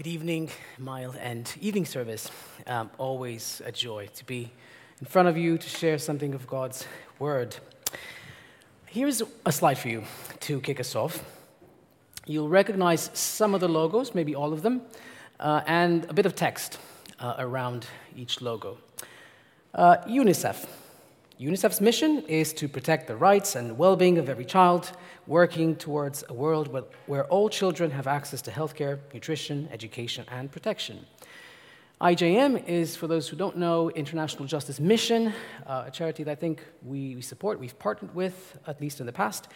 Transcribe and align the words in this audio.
Good 0.00 0.06
evening, 0.06 0.48
Mile 0.78 1.14
and 1.20 1.54
evening 1.60 1.84
service. 1.84 2.30
Um, 2.66 2.88
always 2.96 3.60
a 3.66 3.70
joy 3.70 4.08
to 4.14 4.24
be 4.24 4.50
in 4.98 5.06
front 5.06 5.28
of 5.28 5.36
you 5.36 5.58
to 5.58 5.68
share 5.68 5.98
something 5.98 6.32
of 6.32 6.46
God's 6.46 6.86
word. 7.18 7.54
Here's 8.86 9.22
a 9.44 9.52
slide 9.52 9.76
for 9.76 9.88
you 9.88 10.04
to 10.40 10.58
kick 10.62 10.80
us 10.80 10.96
off. 10.96 11.22
You'll 12.24 12.48
recognize 12.48 13.10
some 13.12 13.52
of 13.54 13.60
the 13.60 13.68
logos, 13.68 14.14
maybe 14.14 14.34
all 14.34 14.54
of 14.54 14.62
them, 14.62 14.80
uh, 15.38 15.60
and 15.66 16.06
a 16.08 16.14
bit 16.14 16.24
of 16.24 16.34
text 16.34 16.78
uh, 17.18 17.34
around 17.38 17.86
each 18.16 18.40
logo. 18.40 18.78
Uh, 19.74 19.98
UNICEF. 20.08 20.66
UNICEF's 21.40 21.80
mission 21.80 22.22
is 22.28 22.52
to 22.52 22.68
protect 22.68 23.06
the 23.06 23.16
rights 23.16 23.56
and 23.56 23.78
well 23.78 23.96
being 23.96 24.18
of 24.18 24.28
every 24.28 24.44
child, 24.44 24.92
working 25.26 25.74
towards 25.74 26.22
a 26.28 26.34
world 26.34 26.68
where, 27.06 27.24
all 27.28 27.48
children 27.48 27.90
have 27.90 28.06
access 28.06 28.42
to 28.42 28.50
healthcare, 28.50 28.98
nutrition, 29.14 29.66
education, 29.72 30.26
and 30.30 30.52
protection. 30.52 31.06
IJM 32.02 32.68
is, 32.68 32.94
for 32.94 33.06
those 33.06 33.26
who 33.26 33.36
don't 33.36 33.56
know, 33.56 33.88
International 33.92 34.44
Justice 34.44 34.78
Mission, 34.78 35.32
uh, 35.66 35.84
a 35.86 35.90
charity 35.90 36.24
that 36.24 36.32
I 36.32 36.34
think 36.34 36.62
we, 36.82 37.14
we, 37.14 37.22
support, 37.22 37.58
we've 37.58 37.78
partnered 37.78 38.14
with, 38.14 38.58
at 38.66 38.78
least 38.78 39.00
in 39.00 39.06
the 39.06 39.12
past. 39.12 39.48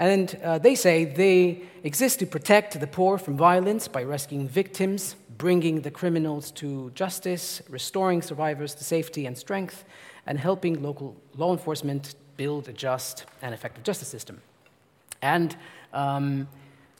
And 0.00 0.36
uh, 0.42 0.58
they 0.58 0.74
say 0.74 1.04
they 1.04 1.62
exist 1.84 2.18
to 2.18 2.26
protect 2.26 2.80
the 2.80 2.88
poor 2.88 3.18
from 3.18 3.36
violence 3.36 3.86
by 3.86 4.02
rescuing 4.02 4.48
victims, 4.48 5.14
bringing 5.38 5.82
the 5.82 5.92
criminals 5.92 6.50
to 6.52 6.90
justice, 6.96 7.62
restoring 7.68 8.20
survivors 8.20 8.74
to 8.74 8.82
safety 8.82 9.26
and 9.26 9.38
strength, 9.38 9.84
and 10.26 10.38
helping 10.38 10.82
local 10.82 11.16
law 11.36 11.52
enforcement 11.52 12.14
build 12.36 12.68
a 12.68 12.72
just 12.72 13.26
and 13.42 13.54
effective 13.54 13.82
justice 13.84 14.08
system. 14.08 14.40
And 15.22 15.56
um, 15.92 16.48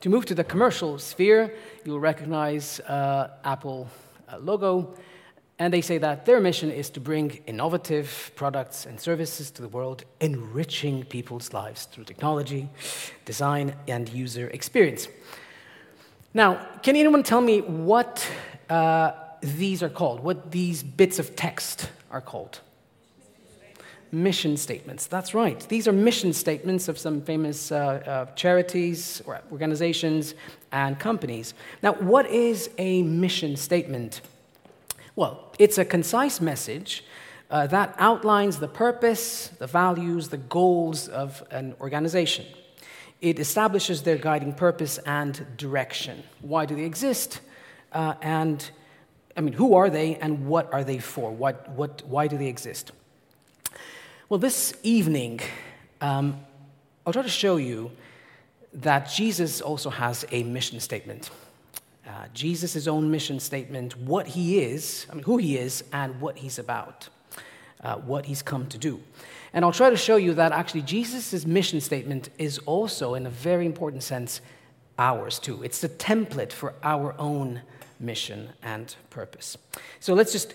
to 0.01 0.09
move 0.09 0.27
to 0.27 0.35
the 0.35 0.45
commercial 0.45 0.99
sphere, 0.99 1.55
you'll 1.85 2.01
recognize 2.01 2.81
uh, 2.81 3.31
Apple 3.45 3.89
uh, 4.29 4.39
logo, 4.39 4.95
and 5.59 5.73
they 5.73 5.83
say 5.83 5.99
that 5.99 6.25
their 6.25 6.41
mission 6.41 6.71
is 6.71 6.89
to 6.91 7.01
bring 7.01 7.43
innovative 7.47 8.33
products 8.35 8.87
and 8.87 8.99
services 8.99 9.51
to 9.51 9.63
the 9.63 9.69
world, 9.69 10.05
enriching 10.21 11.05
people's 11.05 11.53
lives 11.53 11.85
through 11.85 12.05
technology, 12.05 12.69
design, 13.27 13.75
and 13.87 14.09
user 14.09 14.49
experience. 14.49 15.09
Now, 16.33 16.67
can 16.83 16.97
anyone 16.97 17.23
tell 17.23 17.43
me 17.43 17.61
what 17.61 18.27
uh, 18.71 19.13
these 19.43 19.83
are 19.83 19.91
called? 19.91 20.21
What 20.21 20.51
these 20.51 20.83
bits 20.83 21.19
of 21.19 21.37
text 21.37 21.91
are 22.11 22.23
called? 22.23 22.61
Mission 24.13 24.57
statements. 24.57 25.07
That's 25.07 25.35
right. 25.35 25.61
These 25.69 25.87
are 25.87 25.93
mission 25.93 26.33
statements 26.33 26.89
of 26.89 26.99
some 26.99 27.21
famous 27.23 27.71
uh, 27.71 27.77
uh, 27.77 28.35
charities 28.35 29.23
or 29.27 29.41
organizations 29.53 30.35
and 30.73 30.99
companies. 30.99 31.55
Now, 31.83 31.95
what 31.95 32.27
is 32.27 32.71
a 32.79 33.03
mission 33.03 33.57
statement? 33.57 34.21
Well, 35.17 35.53
it's 35.59 35.79
a 35.79 35.85
concise 35.85 36.41
message 36.41 37.05
uh, 37.51 37.67
that 37.69 37.95
outlines 37.99 38.59
the 38.59 38.69
purpose, 38.69 39.49
the 39.59 39.67
values, 39.67 40.29
the 40.29 40.37
goals 40.37 41.09
of 41.09 41.43
an 41.51 41.75
organization. 41.81 42.47
It 43.21 43.39
establishes 43.39 44.03
their 44.03 44.17
guiding 44.17 44.55
purpose 44.55 44.99
and 44.99 45.47
direction. 45.57 46.23
Why 46.41 46.65
do 46.65 46.75
they 46.75 46.85
exist? 46.85 47.41
Uh, 47.93 48.15
and 48.23 48.71
I 49.37 49.41
mean, 49.41 49.53
who 49.53 49.75
are 49.75 49.91
they 49.91 50.17
and 50.17 50.47
what 50.47 50.73
are 50.73 50.85
they 50.85 50.99
for? 50.99 51.31
What, 51.31 51.69
what, 51.71 52.03
why 52.07 52.29
do 52.29 52.39
they 52.39 52.47
exist? 52.47 52.93
Well, 54.31 54.39
this 54.39 54.75
evening, 54.85 55.41
um, 56.01 56.39
I'll 57.05 57.13
try 57.13 57.23
to 57.23 57.29
show 57.29 57.57
you 57.57 57.91
that 58.73 59.11
Jesus 59.11 59.61
also 59.61 59.91
has 59.91 60.25
a 60.31 60.45
mission 60.45 60.79
statement. 60.79 61.31
Uh, 62.07 62.27
Jesus' 62.33 62.87
own 62.87 63.11
mission 63.11 63.41
statement, 63.41 63.97
what 63.97 64.29
he 64.29 64.61
is, 64.61 65.05
I 65.11 65.15
mean, 65.15 65.25
who 65.25 65.39
he 65.39 65.59
is, 65.59 65.83
and 65.93 66.21
what 66.21 66.39
he's 66.39 66.61
about, 66.61 67.09
uh, 67.83 67.97
what 67.97 68.25
he's 68.25 68.41
come 68.41 68.69
to 68.69 68.79
do. 68.79 69.01
And 69.53 69.65
I'll 69.65 69.73
try 69.73 69.91
to 69.91 69.97
show 69.97 70.15
you 70.15 70.33
that 70.35 70.53
actually 70.53 70.83
Jesus' 70.83 71.45
mission 71.45 71.81
statement 71.81 72.29
is 72.39 72.59
also, 72.67 73.15
in 73.15 73.27
a 73.27 73.31
very 73.31 73.67
important 73.67 74.05
sense, 74.05 74.41
ours 74.97 75.41
too. 75.41 75.61
It's 75.65 75.81
the 75.81 75.89
template 75.89 76.53
for 76.53 76.75
our 76.85 77.17
own 77.19 77.63
mission 77.99 78.51
and 78.63 78.95
purpose. 79.11 79.59
So 79.99 80.15
let's 80.15 80.31
just 80.31 80.55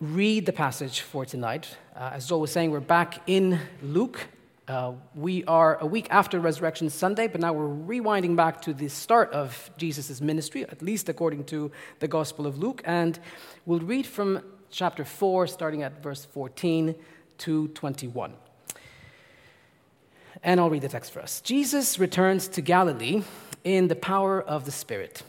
read 0.00 0.44
the 0.44 0.52
passage 0.52 1.00
for 1.00 1.24
tonight. 1.24 1.76
Uh, 1.94 2.10
as 2.14 2.28
Joel 2.28 2.40
was 2.40 2.50
saying, 2.50 2.70
we're 2.70 2.80
back 2.80 3.22
in 3.26 3.60
Luke. 3.80 4.26
Uh, 4.66 4.94
we 5.14 5.44
are 5.44 5.78
a 5.80 5.86
week 5.86 6.08
after 6.10 6.40
Resurrection 6.40 6.90
Sunday, 6.90 7.28
but 7.28 7.40
now 7.40 7.52
we're 7.52 7.68
rewinding 7.68 8.34
back 8.34 8.60
to 8.62 8.74
the 8.74 8.88
start 8.88 9.30
of 9.32 9.70
Jesus' 9.76 10.20
ministry, 10.20 10.64
at 10.64 10.82
least 10.82 11.08
according 11.08 11.44
to 11.44 11.70
the 12.00 12.08
Gospel 12.08 12.46
of 12.46 12.58
Luke. 12.58 12.82
And 12.84 13.18
we'll 13.66 13.80
read 13.80 14.06
from 14.06 14.42
chapter 14.70 15.04
4, 15.04 15.46
starting 15.46 15.82
at 15.82 16.02
verse 16.02 16.24
14 16.24 16.94
to 17.38 17.68
21. 17.68 18.32
And 20.42 20.60
I'll 20.60 20.70
read 20.70 20.82
the 20.82 20.88
text 20.88 21.12
for 21.12 21.20
us. 21.20 21.40
Jesus 21.40 21.98
returns 21.98 22.48
to 22.48 22.60
Galilee 22.60 23.22
in 23.62 23.88
the 23.88 23.96
power 23.96 24.42
of 24.42 24.64
the 24.64 24.72
Spirit, 24.72 25.22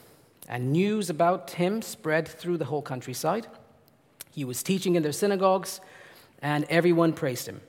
and 0.48 0.72
news 0.72 1.08
about 1.08 1.52
him 1.52 1.82
spread 1.82 2.26
through 2.26 2.58
the 2.58 2.66
whole 2.66 2.82
countryside. 2.82 3.46
He 4.36 4.44
was 4.44 4.62
teaching 4.62 4.96
in 4.96 5.02
their 5.02 5.12
synagogues, 5.12 5.80
and 6.42 6.66
everyone 6.68 7.14
praised 7.14 7.48
him. 7.48 7.62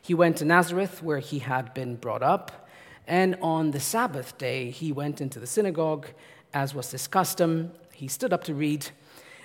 He 0.00 0.14
went 0.14 0.38
to 0.38 0.46
Nazareth, 0.46 1.02
where 1.02 1.18
he 1.18 1.40
had 1.40 1.74
been 1.74 1.96
brought 1.96 2.22
up, 2.22 2.66
and 3.06 3.36
on 3.42 3.72
the 3.72 3.78
Sabbath 3.78 4.38
day 4.38 4.70
he 4.70 4.90
went 4.90 5.20
into 5.20 5.38
the 5.38 5.46
synagogue, 5.46 6.06
as 6.54 6.74
was 6.74 6.90
his 6.92 7.06
custom. 7.06 7.72
He 7.92 8.08
stood 8.08 8.32
up 8.32 8.42
to 8.44 8.54
read, 8.54 8.88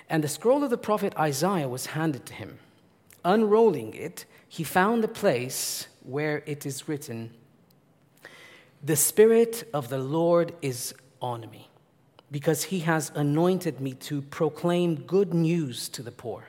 and 0.08 0.24
the 0.24 0.28
scroll 0.28 0.64
of 0.64 0.70
the 0.70 0.78
prophet 0.78 1.14
Isaiah 1.18 1.68
was 1.68 1.84
handed 1.84 2.24
to 2.26 2.32
him. 2.32 2.58
Unrolling 3.26 3.92
it, 3.92 4.24
he 4.48 4.64
found 4.64 5.04
the 5.04 5.08
place 5.08 5.88
where 6.02 6.42
it 6.46 6.64
is 6.64 6.88
written, 6.88 7.34
The 8.82 8.96
Spirit 8.96 9.68
of 9.74 9.90
the 9.90 9.98
Lord 9.98 10.54
is 10.62 10.94
on 11.20 11.42
me, 11.50 11.68
because 12.30 12.64
he 12.64 12.78
has 12.80 13.12
anointed 13.14 13.82
me 13.82 13.92
to 14.08 14.22
proclaim 14.22 14.94
good 14.94 15.34
news 15.34 15.90
to 15.90 16.02
the 16.02 16.10
poor. 16.10 16.48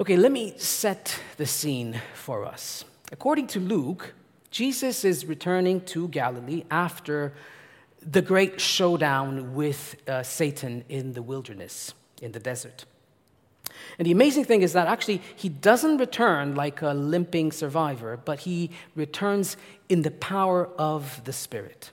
Okay, 0.00 0.16
let 0.16 0.32
me 0.32 0.54
set 0.56 1.20
the 1.36 1.44
scene 1.44 2.00
for 2.14 2.46
us. 2.46 2.86
According 3.12 3.48
to 3.48 3.60
Luke, 3.60 4.14
Jesus 4.50 5.04
is 5.04 5.26
returning 5.26 5.82
to 5.82 6.08
Galilee 6.08 6.64
after 6.70 7.34
the 8.00 8.22
great 8.22 8.62
showdown 8.62 9.54
with 9.54 9.96
uh, 10.08 10.22
Satan 10.22 10.84
in 10.88 11.12
the 11.12 11.20
wilderness, 11.20 11.92
in 12.22 12.32
the 12.32 12.40
desert. 12.40 12.86
And 13.98 14.06
the 14.06 14.12
amazing 14.12 14.46
thing 14.46 14.62
is 14.62 14.72
that 14.72 14.86
actually 14.86 15.20
he 15.36 15.50
doesn't 15.50 15.98
return 15.98 16.54
like 16.54 16.80
a 16.80 16.94
limping 16.94 17.52
survivor, 17.52 18.18
but 18.24 18.40
he 18.40 18.70
returns 18.96 19.58
in 19.90 20.00
the 20.00 20.12
power 20.12 20.70
of 20.78 21.22
the 21.24 21.32
Spirit. 21.34 21.90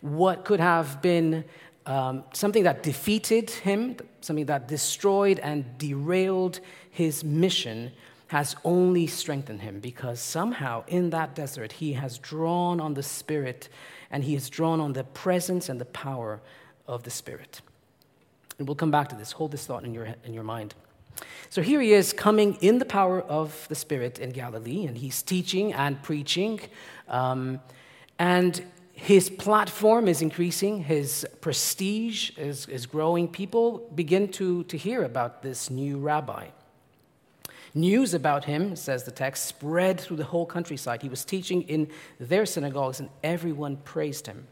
What 0.00 0.46
could 0.46 0.60
have 0.60 1.02
been 1.02 1.44
um, 1.86 2.24
something 2.32 2.64
that 2.64 2.82
defeated 2.82 3.50
him, 3.50 3.96
something 4.22 4.46
that 4.46 4.68
destroyed 4.68 5.38
and 5.40 5.76
derailed 5.76 6.60
his 6.94 7.24
mission 7.24 7.90
has 8.28 8.54
only 8.64 9.06
strengthened 9.08 9.62
him 9.62 9.80
because 9.80 10.20
somehow 10.20 10.84
in 10.86 11.10
that 11.10 11.34
desert 11.34 11.72
he 11.72 11.94
has 11.94 12.18
drawn 12.18 12.80
on 12.80 12.94
the 12.94 13.02
Spirit 13.02 13.68
and 14.12 14.22
he 14.22 14.34
has 14.34 14.48
drawn 14.48 14.80
on 14.80 14.92
the 14.92 15.02
presence 15.02 15.68
and 15.68 15.80
the 15.80 15.84
power 15.86 16.40
of 16.86 17.02
the 17.02 17.10
Spirit. 17.10 17.60
And 18.58 18.68
we'll 18.68 18.76
come 18.76 18.92
back 18.92 19.08
to 19.08 19.16
this. 19.16 19.32
Hold 19.32 19.50
this 19.50 19.66
thought 19.66 19.84
in 19.84 19.92
your, 19.92 20.14
in 20.22 20.32
your 20.32 20.44
mind. 20.44 20.76
So 21.50 21.62
here 21.62 21.80
he 21.80 21.92
is 21.92 22.12
coming 22.12 22.58
in 22.60 22.78
the 22.78 22.84
power 22.84 23.20
of 23.20 23.66
the 23.68 23.74
Spirit 23.74 24.20
in 24.20 24.30
Galilee, 24.30 24.86
and 24.86 24.96
he's 24.96 25.20
teaching 25.20 25.72
and 25.72 26.00
preaching. 26.00 26.60
Um, 27.08 27.60
and 28.20 28.64
his 28.92 29.30
platform 29.30 30.06
is 30.06 30.22
increasing, 30.22 30.84
his 30.84 31.26
prestige 31.40 32.30
is, 32.38 32.66
is 32.68 32.86
growing. 32.86 33.26
People 33.26 33.90
begin 33.96 34.28
to, 34.28 34.62
to 34.64 34.76
hear 34.76 35.02
about 35.02 35.42
this 35.42 35.70
new 35.70 35.98
rabbi. 35.98 36.46
News 37.74 38.14
about 38.14 38.44
him, 38.44 38.76
says 38.76 39.02
the 39.02 39.10
text, 39.10 39.46
spread 39.46 40.00
through 40.00 40.16
the 40.16 40.24
whole 40.24 40.46
countryside. 40.46 41.02
He 41.02 41.08
was 41.08 41.24
teaching 41.24 41.62
in 41.62 41.88
their 42.20 42.46
synagogues, 42.46 43.00
and 43.00 43.10
everyone 43.24 43.76
praised 43.78 44.26
him. 44.28 44.46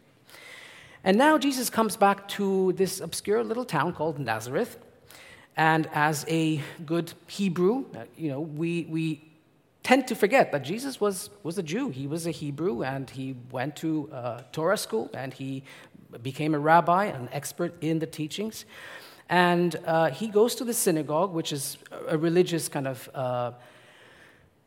And 1.05 1.17
now 1.17 1.39
Jesus 1.39 1.71
comes 1.71 1.97
back 1.97 2.27
to 2.29 2.73
this 2.73 3.01
obscure 3.01 3.45
little 3.45 3.65
town 3.65 3.93
called 3.93 4.19
Nazareth. 4.19 4.77
And 5.57 5.89
as 5.93 6.25
a 6.29 6.61
good 6.85 7.13
Hebrew, 7.29 7.85
uh, 7.95 8.05
you 8.17 8.31
know, 8.31 8.41
we, 8.41 8.87
we 8.89 9.23
tend 9.83 10.09
to 10.09 10.15
forget 10.15 10.51
that 10.53 10.65
Jesus 10.65 11.01
was, 11.01 11.31
was 11.43 11.59
a 11.59 11.63
Jew. 11.63 11.91
He 11.91 12.07
was 12.07 12.27
a 12.27 12.31
Hebrew, 12.31 12.83
and 12.83 13.09
he 13.09 13.37
went 13.51 13.77
to 13.77 14.11
uh, 14.13 14.43
Torah 14.53 14.77
school, 14.77 15.11
and 15.15 15.33
he 15.33 15.63
became 16.23 16.55
a 16.55 16.59
rabbi, 16.59 17.07
an 17.07 17.29
expert 17.33 17.75
in 17.81 17.99
the 17.99 18.07
teachings. 18.07 18.65
And 19.33 19.77
uh, 19.87 20.11
he 20.11 20.29
goes 20.29 20.55
to 20.57 20.65
the 20.65 20.75
synagogue, 20.75 21.33
which 21.33 21.55
is 21.55 21.79
a 22.07 22.19
religious 22.19 22.69
kind 22.69 22.87
of 22.87 23.09
uh, 23.15 23.53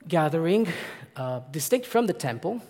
gathering, 0.08 0.68
uh, 1.16 1.42
distinct 1.52 1.86
from 1.86 2.08
the 2.08 2.14
temple, 2.14 2.64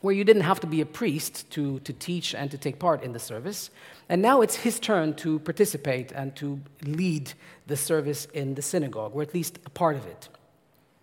where 0.00 0.14
you 0.14 0.24
didn't 0.24 0.44
have 0.44 0.58
to 0.60 0.66
be 0.66 0.80
a 0.80 0.86
priest 0.86 1.50
to, 1.50 1.80
to 1.80 1.92
teach 1.92 2.34
and 2.34 2.50
to 2.50 2.56
take 2.56 2.78
part 2.78 3.02
in 3.02 3.12
the 3.12 3.18
service. 3.18 3.68
And 4.08 4.22
now 4.22 4.40
it's 4.40 4.54
his 4.54 4.80
turn 4.80 5.12
to 5.16 5.38
participate 5.40 6.12
and 6.12 6.34
to 6.36 6.62
lead 6.82 7.34
the 7.66 7.76
service 7.76 8.24
in 8.32 8.54
the 8.54 8.62
synagogue, 8.62 9.14
or 9.14 9.20
at 9.20 9.34
least 9.34 9.58
a 9.66 9.70
part 9.70 9.96
of 9.96 10.06
it. 10.06 10.30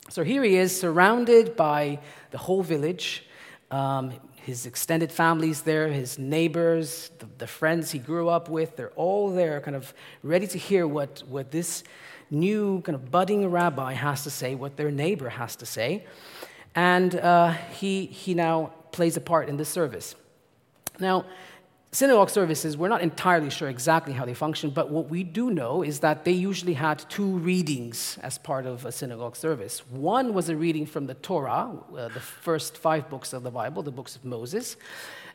So 0.09 0.23
here 0.23 0.43
he 0.43 0.55
is, 0.55 0.75
surrounded 0.75 1.55
by 1.55 1.99
the 2.31 2.39
whole 2.39 2.63
village, 2.63 3.27
um, 3.69 4.13
his 4.45 4.67
extended 4.67 5.11
family's 5.11 5.63
there, 5.63 5.87
his 5.87 6.19
neighbors, 6.19 7.09
the, 7.17 7.25
the, 7.39 7.47
friends 7.47 7.89
he 7.89 7.97
grew 7.97 8.29
up 8.29 8.47
with, 8.47 8.75
they're 8.75 8.91
all 8.91 9.31
there, 9.31 9.59
kind 9.59 9.75
of 9.75 9.91
ready 10.21 10.45
to 10.45 10.59
hear 10.59 10.87
what, 10.87 11.23
what 11.27 11.49
this 11.49 11.83
new 12.29 12.79
kind 12.81 12.93
of 12.95 13.09
budding 13.09 13.49
rabbi 13.49 13.93
has 13.93 14.23
to 14.23 14.29
say, 14.29 14.53
what 14.53 14.77
their 14.77 14.91
neighbor 14.91 15.29
has 15.29 15.55
to 15.55 15.65
say. 15.65 16.05
And 16.75 17.15
uh, 17.15 17.53
he, 17.71 18.05
he 18.05 18.35
now 18.35 18.71
plays 18.91 19.17
a 19.17 19.21
part 19.21 19.49
in 19.49 19.57
this 19.57 19.69
service. 19.69 20.13
Now, 20.99 21.25
synagogue 21.95 22.29
services, 22.29 22.75
we're 22.75 22.89
not 22.89 23.01
entirely 23.01 23.49
sure 23.49 23.69
exactly 23.69 24.11
how 24.11 24.25
they 24.25 24.33
function, 24.33 24.69
but 24.69 24.89
what 24.89 25.09
we 25.09 25.23
do 25.23 25.49
know 25.49 25.81
is 25.81 26.01
that 26.01 26.25
they 26.25 26.31
usually 26.31 26.73
had 26.73 26.99
two 27.09 27.37
readings 27.37 28.19
as 28.21 28.37
part 28.37 28.65
of 28.65 28.85
a 28.85 28.91
synagogue 28.91 29.35
service. 29.35 29.79
One 29.89 30.33
was 30.33 30.49
a 30.49 30.57
reading 30.57 30.85
from 30.85 31.07
the 31.07 31.13
Torah, 31.13 31.71
uh, 31.95 32.09
the 32.09 32.19
first 32.19 32.77
five 32.77 33.09
books 33.09 33.31
of 33.31 33.43
the 33.43 33.51
Bible, 33.51 33.81
the 33.81 33.91
books 33.91 34.17
of 34.17 34.25
Moses. 34.25 34.75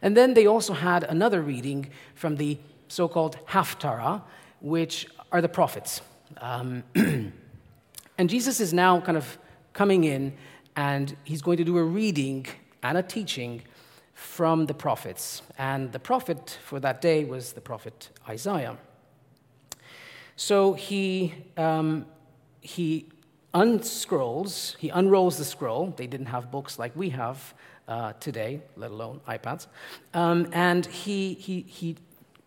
And 0.02 0.14
then 0.14 0.34
they 0.34 0.46
also 0.46 0.74
had 0.74 1.04
another 1.04 1.40
reading 1.40 1.88
from 2.14 2.36
the 2.36 2.58
so 2.88 3.08
called 3.08 3.38
Haftarah, 3.46 4.22
which 4.60 5.06
are 5.32 5.40
the 5.40 5.48
prophets. 5.48 6.02
Um, 6.42 6.82
and 6.94 8.28
Jesus 8.28 8.60
is 8.60 8.74
now 8.74 9.00
kind 9.00 9.16
of 9.16 9.38
coming 9.72 10.04
in 10.04 10.34
and 10.76 11.16
he's 11.24 11.40
going 11.40 11.56
to 11.56 11.64
do 11.64 11.78
a 11.78 11.82
reading 11.82 12.46
and 12.82 12.98
a 12.98 13.02
teaching 13.02 13.62
from 14.20 14.66
the 14.66 14.74
prophets. 14.74 15.40
And 15.56 15.92
the 15.92 15.98
prophet 15.98 16.58
for 16.62 16.78
that 16.80 17.00
day 17.00 17.24
was 17.24 17.54
the 17.54 17.60
prophet 17.62 18.10
Isaiah. 18.28 18.76
So 20.36 20.74
he, 20.74 21.32
um, 21.56 22.04
he 22.60 23.08
unscrolls, 23.54 24.76
he 24.76 24.90
unrolls 24.90 25.38
the 25.38 25.44
scroll. 25.44 25.94
They 25.96 26.06
didn't 26.06 26.26
have 26.26 26.50
books 26.50 26.78
like 26.78 26.94
we 26.94 27.08
have 27.10 27.54
uh, 27.88 28.12
today, 28.20 28.60
let 28.76 28.90
alone 28.90 29.22
iPads. 29.26 29.68
Um, 30.12 30.48
and 30.52 30.84
he, 30.84 31.32
he, 31.32 31.62
he 31.62 31.96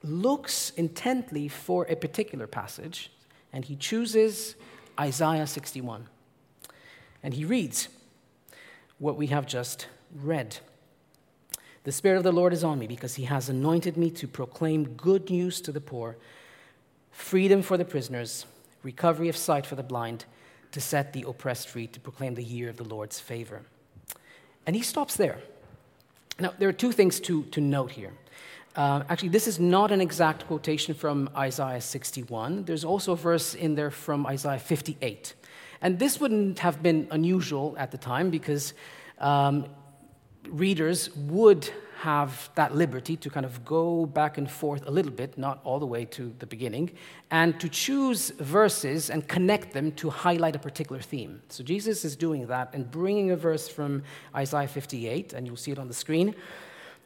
looks 0.04 0.70
intently 0.78 1.48
for 1.48 1.86
a 1.90 1.96
particular 1.96 2.46
passage, 2.46 3.12
and 3.52 3.66
he 3.66 3.76
chooses 3.76 4.56
Isaiah 5.00 5.48
61. 5.48 6.08
And 7.24 7.34
he 7.34 7.46
reads 7.46 7.90
what 9.00 9.18
we 9.18 9.28
have 9.28 9.48
just 9.48 9.88
read. 10.14 10.60
The 11.84 11.92
Spirit 11.92 12.18
of 12.18 12.24
the 12.24 12.32
Lord 12.32 12.54
is 12.54 12.64
on 12.64 12.80
me 12.80 12.88
because 12.88 13.16
he 13.16 13.26
has 13.26 13.50
anointed 13.50 13.98
me 13.98 14.10
to 14.12 14.28
proclaim 14.28 14.86
good 14.96 15.30
news 15.30 15.60
to 15.62 15.72
the 15.72 15.82
poor, 15.82 16.18
freedom 17.12 17.62
for 17.62 17.78
the 17.78 17.84
prisoners, 17.84 18.46
recovery 18.84 19.28
of 19.28 19.36
sight 19.36 19.66
for 19.66 19.76
the 19.76 19.84
blind, 19.84 20.26
to 20.72 20.80
set 20.80 21.14
the 21.14 21.26
oppressed 21.28 21.68
free, 21.68 21.88
to 21.88 22.00
proclaim 22.00 22.36
the 22.36 22.44
year 22.44 22.70
of 22.70 22.78
the 22.78 22.84
Lord's 22.84 23.20
favor. 23.20 23.64
And 24.66 24.76
he 24.76 24.82
stops 24.82 25.18
there. 25.18 25.40
Now, 26.40 26.54
there 26.58 26.70
are 26.70 26.74
two 26.74 26.92
things 26.92 27.20
to, 27.22 27.44
to 27.46 27.60
note 27.60 27.92
here. 27.92 28.14
Uh, 28.76 29.04
actually, 29.10 29.30
this 29.30 29.48
is 29.48 29.60
not 29.60 29.92
an 29.92 30.02
exact 30.02 30.48
quotation 30.48 30.96
from 30.96 31.30
Isaiah 31.36 31.82
61. 31.82 32.64
There's 32.64 32.84
also 32.84 33.12
a 33.12 33.16
verse 33.16 33.54
in 33.54 33.76
there 33.76 33.92
from 33.92 34.26
Isaiah 34.26 34.58
58. 34.58 35.36
And 35.82 36.00
this 36.00 36.20
wouldn't 36.20 36.60
have 36.60 36.82
been 36.82 37.08
unusual 37.12 37.76
at 37.78 37.92
the 37.92 37.98
time 37.98 38.30
because 38.32 38.74
um, 39.20 39.68
readers 40.50 41.10
would 41.16 41.70
have 42.04 42.50
that 42.56 42.76
liberty 42.76 43.16
to 43.16 43.30
kind 43.30 43.46
of 43.46 43.64
go 43.64 44.06
back 44.06 44.38
and 44.38 44.52
forth 44.52 44.86
a 44.86 44.92
little 44.92 45.12
bit, 45.12 45.38
not 45.38 45.62
all 45.64 45.80
the 45.80 45.86
way 45.86 46.04
to 46.04 46.34
the 46.40 46.46
beginning, 46.46 46.92
and 47.32 47.58
to 47.62 47.70
choose 47.70 48.32
verses 48.32 49.10
and 49.10 49.26
connect 49.30 49.72
them 49.72 49.90
to 49.94 50.10
highlight 50.10 50.54
a 50.54 50.60
particular 50.60 51.02
theme. 51.02 51.42
So 51.48 51.64
Jesus 51.64 52.04
is 52.04 52.18
doing 52.18 52.48
that 52.48 52.74
and 52.74 52.92
bringing 52.92 53.32
a 53.32 53.38
verse 53.38 53.70
from 53.70 54.04
Isaiah 54.36 54.68
58, 54.68 55.32
and 55.32 55.48
you'll 55.48 55.56
see 55.56 55.72
it 55.72 55.80
on 55.80 55.88
the 55.88 55.94
screen, 55.94 56.36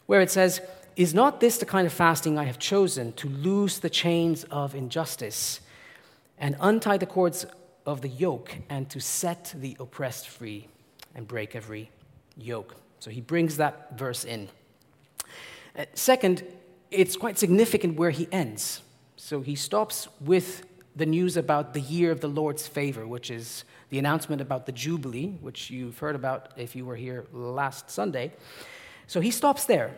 where 0.08 0.22
it 0.22 0.32
says, 0.32 0.62
Is 0.96 1.14
not 1.14 1.42
this 1.42 1.60
the 1.60 1.66
kind 1.68 1.86
of 1.86 1.94
fasting 1.94 2.40
I 2.40 2.46
have 2.46 2.58
chosen 2.58 3.14
to 3.14 3.30
loose 3.30 3.78
the 3.78 3.92
chains 3.92 4.46
of 4.46 4.74
injustice 4.74 5.62
and 6.40 6.56
untie 6.60 6.98
the 6.98 7.06
cords 7.06 7.46
of 7.86 8.02
the 8.02 8.10
yoke 8.10 8.58
and 8.68 8.90
to 8.90 9.00
set 9.00 9.54
the 9.56 9.78
oppressed 9.80 10.28
free 10.28 10.70
and 11.14 11.28
break 11.28 11.56
every 11.56 11.92
yoke? 12.36 12.76
So 13.00 13.10
he 13.12 13.22
brings 13.22 13.58
that 13.58 13.98
verse 13.98 14.26
in. 14.26 14.50
Uh, 15.78 15.86
second, 15.94 16.44
it's 16.92 17.16
quite 17.16 17.38
significant 17.38 17.98
where 17.98 18.10
he 18.10 18.28
ends. 18.32 18.82
So 19.16 19.42
he 19.42 19.56
stops 19.56 20.08
with 20.22 20.66
the 20.96 21.06
news 21.06 21.38
about 21.38 21.74
the 21.74 21.82
year 21.82 22.12
of 22.12 22.22
the 22.22 22.28
Lord's 22.28 22.68
favor, 22.68 23.06
which 23.06 23.30
is 23.30 23.64
the 23.90 24.00
announcement 24.00 24.42
about 24.42 24.66
the 24.66 24.72
Jubilee, 24.72 25.38
which 25.42 25.70
you've 25.70 25.98
heard 26.00 26.16
about 26.16 26.52
if 26.58 26.76
you 26.76 26.86
were 26.86 26.96
here 26.96 27.26
last 27.32 27.90
Sunday. 27.90 28.34
So 29.06 29.22
he 29.22 29.32
stops 29.32 29.66
there. 29.66 29.98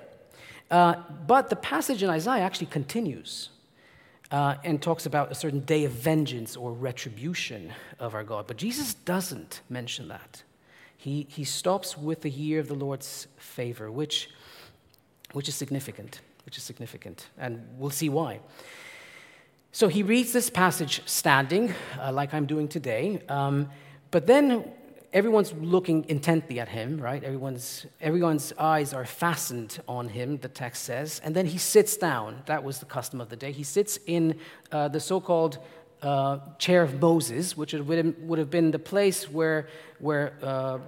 Uh, 0.69 0.95
but 1.25 1.49
the 1.49 1.55
passage 1.55 2.03
in 2.03 2.09
Isaiah 2.09 2.43
actually 2.43 2.67
continues 2.67 3.49
uh, 4.31 4.55
and 4.63 4.81
talks 4.81 5.05
about 5.05 5.31
a 5.31 5.35
certain 5.35 5.61
day 5.61 5.85
of 5.85 5.91
vengeance 5.91 6.55
or 6.55 6.71
retribution 6.71 7.73
of 7.97 8.13
our 8.13 8.23
God. 8.23 8.45
But 8.45 8.57
Jesus 8.57 8.93
doesn't 8.93 9.61
mention 9.69 10.09
that 10.09 10.43
he, 10.99 11.25
he 11.29 11.45
stops 11.45 11.97
with 11.97 12.23
the 12.23 12.29
year 12.29 12.59
of 12.59 12.67
the 12.67 12.73
Lord's 12.73 13.27
favor, 13.37 13.89
which, 13.89 14.29
which 15.31 15.47
is 15.47 15.55
significant, 15.55 16.19
which 16.43 16.57
is 16.57 16.63
significant, 16.63 17.29
and 17.37 17.65
we'll 17.77 17.89
see 17.89 18.09
why. 18.09 18.41
So 19.71 19.87
he 19.87 20.03
reads 20.03 20.33
this 20.33 20.49
passage 20.49 21.01
standing, 21.05 21.73
uh, 22.01 22.11
like 22.11 22.33
I'm 22.33 22.45
doing 22.45 22.67
today, 22.67 23.21
um, 23.29 23.69
but 24.11 24.27
then 24.27 24.65
everyone's 25.13 25.53
looking 25.53 26.03
intently 26.09 26.59
at 26.59 26.67
him, 26.67 26.99
right? 26.99 27.23
Everyone's, 27.23 27.85
everyone's 28.01 28.51
eyes 28.59 28.93
are 28.93 29.05
fastened 29.05 29.79
on 29.87 30.09
him, 30.09 30.39
the 30.39 30.49
text 30.49 30.83
says, 30.83 31.21
and 31.23 31.33
then 31.33 31.45
he 31.45 31.57
sits 31.57 31.95
down. 31.95 32.43
That 32.45 32.61
was 32.61 32.79
the 32.79 32.85
custom 32.85 33.21
of 33.21 33.29
the 33.29 33.37
day. 33.37 33.53
He 33.53 33.63
sits 33.63 33.97
in 34.05 34.37
uh, 34.73 34.89
the 34.89 34.99
so 34.99 35.21
called 35.21 35.59
uh, 36.01 36.39
chair 36.57 36.83
of 36.83 37.01
Moses, 37.01 37.57
which 37.57 37.73
would 37.73 38.39
have 38.39 38.49
been 38.49 38.71
the 38.71 38.79
place 38.79 39.29
where, 39.29 39.67
where 39.99 40.33
uh, 40.41 40.79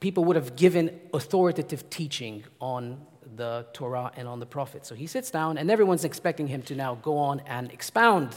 people 0.00 0.24
would 0.24 0.36
have 0.36 0.56
given 0.56 1.00
authoritative 1.12 1.90
teaching 1.90 2.44
on 2.60 3.04
the 3.36 3.66
Torah 3.72 4.12
and 4.16 4.26
on 4.28 4.40
the 4.40 4.46
prophets. 4.46 4.88
So 4.88 4.94
he 4.94 5.06
sits 5.06 5.30
down, 5.30 5.58
and 5.58 5.70
everyone's 5.70 6.04
expecting 6.04 6.46
him 6.46 6.62
to 6.62 6.74
now 6.74 6.96
go 6.96 7.16
on 7.18 7.40
and 7.46 7.70
expound 7.72 8.34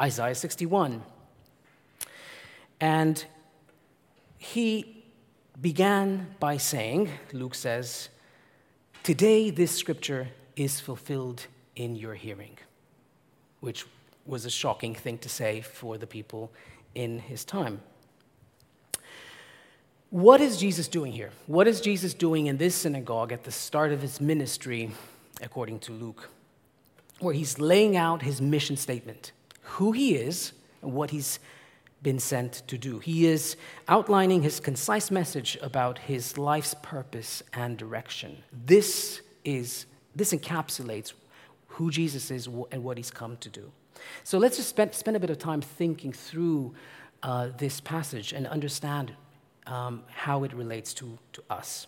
Isaiah 0.00 0.34
61. 0.34 1.02
And 2.80 3.24
he 4.38 5.04
began 5.60 6.34
by 6.40 6.56
saying, 6.56 7.10
Luke 7.32 7.54
says, 7.54 8.08
Today 9.02 9.50
this 9.50 9.76
scripture 9.76 10.28
is 10.56 10.80
fulfilled 10.80 11.46
in 11.76 11.96
your 11.96 12.14
hearing, 12.14 12.56
which 13.60 13.86
was 14.26 14.44
a 14.44 14.50
shocking 14.50 14.94
thing 14.94 15.18
to 15.18 15.28
say 15.28 15.60
for 15.60 15.98
the 15.98 16.06
people 16.06 16.52
in 16.94 17.18
his 17.18 17.44
time. 17.44 17.80
What 20.10 20.40
is 20.40 20.56
Jesus 20.56 20.86
doing 20.86 21.12
here? 21.12 21.30
What 21.46 21.66
is 21.66 21.80
Jesus 21.80 22.14
doing 22.14 22.46
in 22.46 22.56
this 22.56 22.74
synagogue 22.74 23.32
at 23.32 23.44
the 23.44 23.50
start 23.50 23.90
of 23.90 24.00
his 24.00 24.20
ministry, 24.20 24.92
according 25.42 25.80
to 25.80 25.92
Luke? 25.92 26.30
Where 27.18 27.34
he's 27.34 27.58
laying 27.58 27.96
out 27.96 28.22
his 28.22 28.40
mission 28.40 28.76
statement 28.76 29.32
who 29.64 29.92
he 29.92 30.14
is 30.14 30.52
and 30.82 30.92
what 30.92 31.10
he's 31.10 31.40
been 32.02 32.18
sent 32.18 32.62
to 32.68 32.78
do. 32.78 32.98
He 32.98 33.26
is 33.26 33.56
outlining 33.88 34.42
his 34.42 34.60
concise 34.60 35.10
message 35.10 35.56
about 35.62 35.98
his 35.98 36.36
life's 36.38 36.74
purpose 36.82 37.42
and 37.52 37.76
direction. 37.76 38.44
This 38.52 39.22
is 39.42 39.86
this 40.14 40.32
encapsulates 40.32 41.12
who 41.68 41.90
Jesus 41.90 42.30
is 42.30 42.46
and 42.70 42.84
what 42.84 42.98
he's 42.98 43.10
come 43.10 43.36
to 43.38 43.48
do. 43.48 43.72
So 44.22 44.38
let's 44.38 44.56
just 44.56 44.68
spend, 44.68 44.94
spend 44.94 45.16
a 45.16 45.20
bit 45.20 45.30
of 45.30 45.38
time 45.38 45.60
thinking 45.60 46.12
through 46.12 46.74
uh, 47.22 47.48
this 47.56 47.80
passage 47.80 48.32
and 48.32 48.46
understand 48.46 49.12
um, 49.66 50.02
how 50.08 50.44
it 50.44 50.52
relates 50.52 50.94
to, 50.94 51.18
to 51.32 51.42
us. 51.50 51.86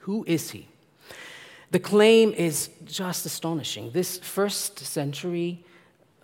Who 0.00 0.24
is 0.26 0.50
he? 0.50 0.68
The 1.70 1.80
claim 1.80 2.32
is 2.32 2.70
just 2.84 3.26
astonishing. 3.26 3.90
This 3.90 4.18
first 4.18 4.78
century 4.78 5.64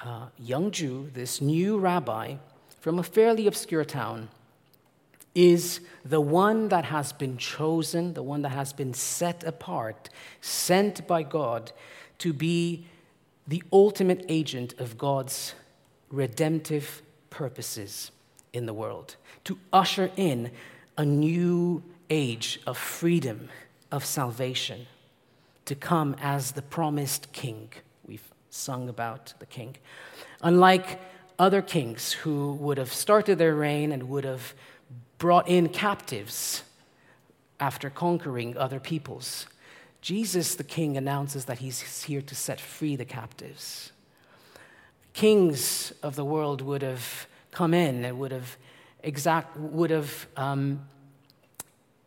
uh, 0.00 0.26
young 0.38 0.70
Jew, 0.70 1.10
this 1.14 1.40
new 1.40 1.78
rabbi 1.78 2.36
from 2.80 2.98
a 2.98 3.02
fairly 3.02 3.46
obscure 3.46 3.84
town, 3.84 4.28
is 5.34 5.80
the 6.04 6.20
one 6.20 6.68
that 6.68 6.84
has 6.84 7.12
been 7.12 7.36
chosen, 7.38 8.14
the 8.14 8.22
one 8.22 8.42
that 8.42 8.50
has 8.50 8.72
been 8.72 8.92
set 8.92 9.42
apart, 9.44 10.10
sent 10.40 11.06
by 11.06 11.22
God 11.22 11.72
to 12.18 12.32
be 12.32 12.86
the 13.46 13.62
ultimate 13.72 14.24
agent 14.28 14.74
of 14.78 14.96
God's 14.98 15.54
redemptive 16.10 17.02
purposes 17.30 18.10
in 18.52 18.66
the 18.66 18.74
world, 18.74 19.16
to 19.44 19.58
usher 19.72 20.10
in 20.16 20.50
a 20.96 21.04
new 21.04 21.82
age 22.10 22.60
of 22.66 22.76
freedom, 22.76 23.48
of 23.90 24.04
salvation, 24.04 24.86
to 25.64 25.74
come 25.74 26.14
as 26.20 26.52
the 26.52 26.62
promised 26.62 27.32
king. 27.32 27.70
We've 28.06 28.32
sung 28.50 28.88
about 28.88 29.32
the 29.38 29.46
king. 29.46 29.76
Unlike 30.42 31.00
other 31.38 31.62
kings 31.62 32.12
who 32.12 32.52
would 32.54 32.78
have 32.78 32.92
started 32.92 33.38
their 33.38 33.54
reign 33.54 33.90
and 33.90 34.08
would 34.08 34.24
have 34.24 34.54
brought 35.18 35.48
in 35.48 35.68
captives 35.68 36.62
after 37.58 37.88
conquering 37.88 38.56
other 38.56 38.80
peoples, 38.80 39.46
Jesus 40.02 40.56
the 40.56 40.64
king 40.64 40.96
announces 40.96 41.46
that 41.46 41.58
he's 41.58 42.02
here 42.02 42.20
to 42.20 42.34
set 42.34 42.60
free 42.60 42.96
the 42.96 43.04
captives. 43.04 43.92
Kings 45.14 45.92
of 46.02 46.16
the 46.16 46.24
world 46.24 46.60
would 46.60 46.82
have 46.82 47.26
come 47.50 47.72
in 47.72 48.04
and 48.04 48.18
would 48.18 48.32
have 48.32 48.56
exact 49.02 49.56
would 49.56 49.90
have 49.90 50.26
um, 50.36 50.80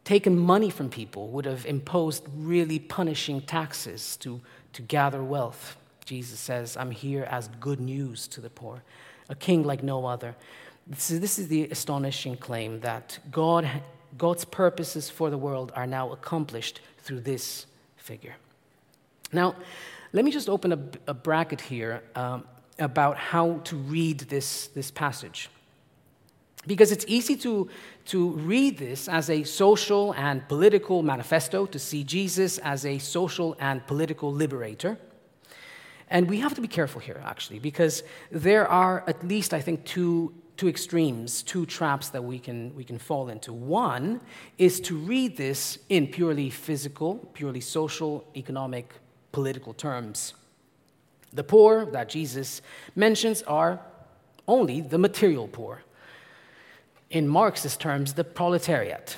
taken 0.06 0.38
money 0.38 0.70
from 0.70 0.90
people, 0.90 1.30
would 1.30 1.46
have 1.46 1.66
imposed 1.66 2.24
really 2.36 2.80
punishing 2.80 3.42
taxes 3.42 4.16
to, 4.18 4.40
to 4.74 4.82
gather 4.82 5.24
wealth. 5.24 5.76
Jesus 6.06 6.40
says, 6.40 6.78
I'm 6.78 6.92
here 6.92 7.24
as 7.24 7.50
good 7.60 7.80
news 7.80 8.28
to 8.30 8.40
the 8.40 8.50
poor, 8.50 8.84
a 9.28 9.36
king 9.36 9.64
like 9.64 9.82
no 9.82 10.06
other. 10.06 10.36
This 10.86 11.10
is, 11.10 11.20
this 11.20 11.40
is 11.40 11.48
the 11.48 11.64
astonishing 11.70 12.38
claim 12.38 12.82
that 12.82 13.18
God, 13.32 13.68
God's 14.18 14.46
purposes 14.46 15.10
for 15.10 15.32
the 15.32 15.38
world 15.38 15.72
are 15.76 15.88
now 15.88 16.12
accomplished 16.12 16.82
through 17.00 17.22
this 17.22 17.66
figure. 18.06 18.36
Now, 19.32 19.56
let 20.14 20.24
me 20.24 20.32
just 20.32 20.50
open 20.50 20.72
a, 20.72 20.80
a 21.08 21.14
bracket 21.14 21.62
here 21.62 22.04
um, 22.16 22.46
about 22.80 23.18
how 23.18 23.60
to 23.70 23.76
read 23.76 24.20
this, 24.20 24.68
this 24.68 24.92
passage. 24.92 25.50
Because 26.68 26.92
it's 26.92 27.06
easy 27.08 27.36
to, 27.38 27.70
to 28.06 28.30
read 28.32 28.78
this 28.78 29.08
as 29.08 29.30
a 29.30 29.44
social 29.44 30.14
and 30.14 30.48
political 30.48 31.04
manifesto, 31.04 31.66
to 31.66 31.80
see 31.80 32.04
Jesus 32.04 32.58
as 32.60 32.86
a 32.86 32.98
social 33.00 33.56
and 33.60 33.86
political 33.88 34.32
liberator. 34.32 34.98
And 36.10 36.30
we 36.30 36.40
have 36.40 36.54
to 36.56 36.62
be 36.62 36.68
careful 36.68 37.02
here, 37.02 37.22
actually, 37.26 37.60
because 37.60 38.04
there 38.32 38.68
are 38.68 39.04
at 39.08 39.28
least, 39.28 39.54
I 39.54 39.62
think, 39.62 39.86
two, 39.86 40.34
two 40.58 40.68
extremes, 40.68 41.44
two 41.44 41.66
traps 41.66 42.10
that 42.10 42.24
we 42.24 42.40
can, 42.40 42.74
we 42.76 42.84
can 42.84 42.98
fall 42.98 43.30
into. 43.30 43.52
One 43.52 44.22
is 44.58 44.80
to 44.82 44.96
read 44.96 45.38
this 45.38 45.80
in 45.90 46.08
purely 46.08 46.50
physical, 46.50 47.16
purely 47.34 47.62
social, 47.62 48.26
economic, 48.36 48.94
political 49.32 49.74
terms. 49.74 50.34
The 51.34 51.44
poor 51.44 51.86
that 51.88 52.10
Jesus 52.10 52.62
mentions 52.96 53.42
are 53.44 53.80
only 54.48 54.82
the 54.82 54.98
material 54.98 55.48
poor. 55.48 55.84
In 57.10 57.28
Marxist 57.28 57.80
terms, 57.80 58.14
the 58.14 58.24
proletariat. 58.24 59.18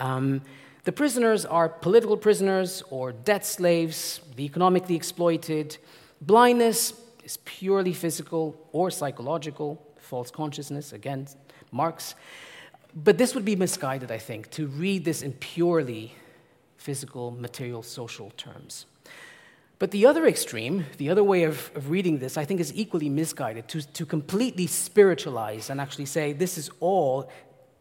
Um, 0.00 0.40
the 0.84 0.92
prisoners 0.92 1.44
are 1.44 1.68
political 1.68 2.16
prisoners 2.16 2.82
or 2.90 3.12
debt 3.12 3.46
slaves, 3.46 4.20
the 4.36 4.44
economically 4.44 4.96
exploited, 4.96 5.78
Blindness 6.22 6.94
is 7.24 7.38
purely 7.38 7.92
physical 7.92 8.56
or 8.70 8.92
psychological, 8.92 9.84
false 10.12 10.30
consciousness, 10.30 10.92
again, 10.92 11.26
Marx. 11.70 12.14
But 12.94 13.16
this 13.16 13.34
would 13.34 13.46
be 13.46 13.56
misguided, 13.56 14.10
I 14.10 14.18
think, 14.18 14.50
to 14.50 14.66
read 14.66 15.06
this 15.06 15.22
in 15.22 15.32
purely 15.32 16.14
physical, 16.76 17.30
material, 17.30 17.82
social 17.82 18.28
terms. 18.36 18.84
But 19.78 19.90
the 19.90 20.04
other 20.04 20.26
extreme, 20.26 20.84
the 20.98 21.08
other 21.08 21.24
way 21.24 21.44
of, 21.44 21.70
of 21.74 21.88
reading 21.88 22.18
this, 22.18 22.36
I 22.36 22.44
think 22.44 22.60
is 22.60 22.74
equally 22.74 23.08
misguided 23.08 23.68
to, 23.68 23.80
to 23.80 24.04
completely 24.04 24.66
spiritualize 24.66 25.70
and 25.70 25.80
actually 25.80 26.04
say 26.04 26.34
this 26.34 26.58
is 26.58 26.68
all 26.80 27.30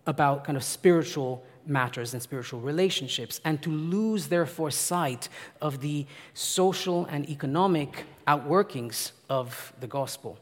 about 0.07 0.45
kind 0.45 0.55
of 0.55 0.63
spiritual 0.63 1.43
matters 1.65 2.13
and 2.13 2.23
spiritual 2.23 2.61
relationships, 2.61 3.41
and 3.43 3.61
to 3.61 3.69
lose, 3.69 4.29
therefore, 4.29 4.71
sight 4.71 5.27
of 5.61 5.81
the 5.81 6.05
social 6.33 7.03
and 7.07 7.29
economic 7.29 8.05
outworkings 8.25 9.11
of 9.29 9.73
the 9.81 9.87
gospel. 9.87 10.39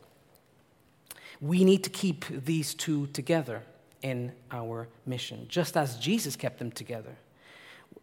We 1.42 1.64
need 1.64 1.84
to 1.86 1.90
keep 1.90 2.26
these 2.28 2.74
two 2.74 3.08
together 3.08 3.64
in 4.02 4.32
our 4.52 4.88
mission, 5.06 5.46
just 5.50 5.78
as 5.78 5.98
Jesus 5.98 6.36
kept 6.36 6.60
them 6.60 6.72
together. 6.72 7.16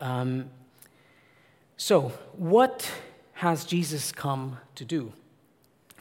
Um, 0.00 0.50
so, 1.76 2.12
what 2.32 2.90
has 3.34 3.64
Jesus 3.64 4.12
come 4.12 4.58
to 4.74 4.84
do? 4.84 5.12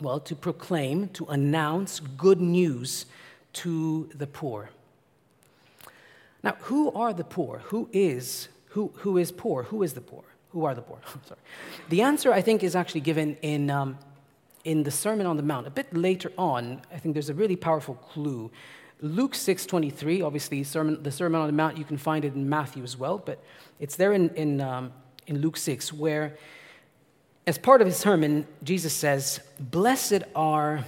Well, 0.01 0.19
to 0.21 0.35
proclaim, 0.35 1.09
to 1.09 1.25
announce 1.25 1.99
good 1.99 2.41
news 2.41 3.05
to 3.53 4.09
the 4.13 4.27
poor. 4.27 4.69
Now, 6.43 6.55
who 6.61 6.91
are 6.91 7.13
the 7.13 7.23
poor? 7.23 7.59
Who 7.65 7.89
is, 7.91 8.49
who, 8.67 8.91
who 8.97 9.17
is 9.17 9.31
poor? 9.31 9.63
Who 9.63 9.83
is 9.83 9.93
the 9.93 10.01
poor? 10.01 10.23
Who 10.49 10.65
are 10.65 10.75
the 10.75 10.81
poor? 10.81 10.99
Sorry. 11.25 11.39
The 11.89 12.01
answer, 12.01 12.31
I 12.31 12.41
think, 12.41 12.63
is 12.63 12.75
actually 12.75 13.01
given 13.01 13.37
in, 13.41 13.69
um, 13.69 13.97
in 14.65 14.83
the 14.83 14.91
Sermon 14.91 15.25
on 15.25 15.37
the 15.37 15.43
Mount. 15.43 15.67
A 15.67 15.69
bit 15.69 15.95
later 15.95 16.31
on, 16.37 16.81
I 16.91 16.97
think 16.97 17.13
there's 17.13 17.29
a 17.29 17.33
really 17.33 17.55
powerful 17.55 17.95
clue. 17.95 18.51
Luke 18.99 19.33
6.23, 19.33 20.25
obviously, 20.25 20.63
sermon, 20.63 21.01
the 21.03 21.11
Sermon 21.11 21.39
on 21.39 21.47
the 21.47 21.53
Mount, 21.53 21.77
you 21.77 21.85
can 21.85 21.97
find 21.97 22.25
it 22.25 22.33
in 22.33 22.49
Matthew 22.49 22.83
as 22.83 22.97
well, 22.97 23.19
but 23.19 23.41
it's 23.79 23.95
there 23.95 24.11
in, 24.11 24.29
in, 24.31 24.59
um, 24.61 24.91
in 25.27 25.39
Luke 25.39 25.55
6, 25.55 25.93
where, 25.93 26.35
as 27.45 27.59
part 27.59 27.81
of 27.81 27.87
his 27.87 27.95
sermon, 27.95 28.47
Jesus 28.63 28.93
says, 28.93 29.39
Blessed 29.59 30.23
are 30.35 30.83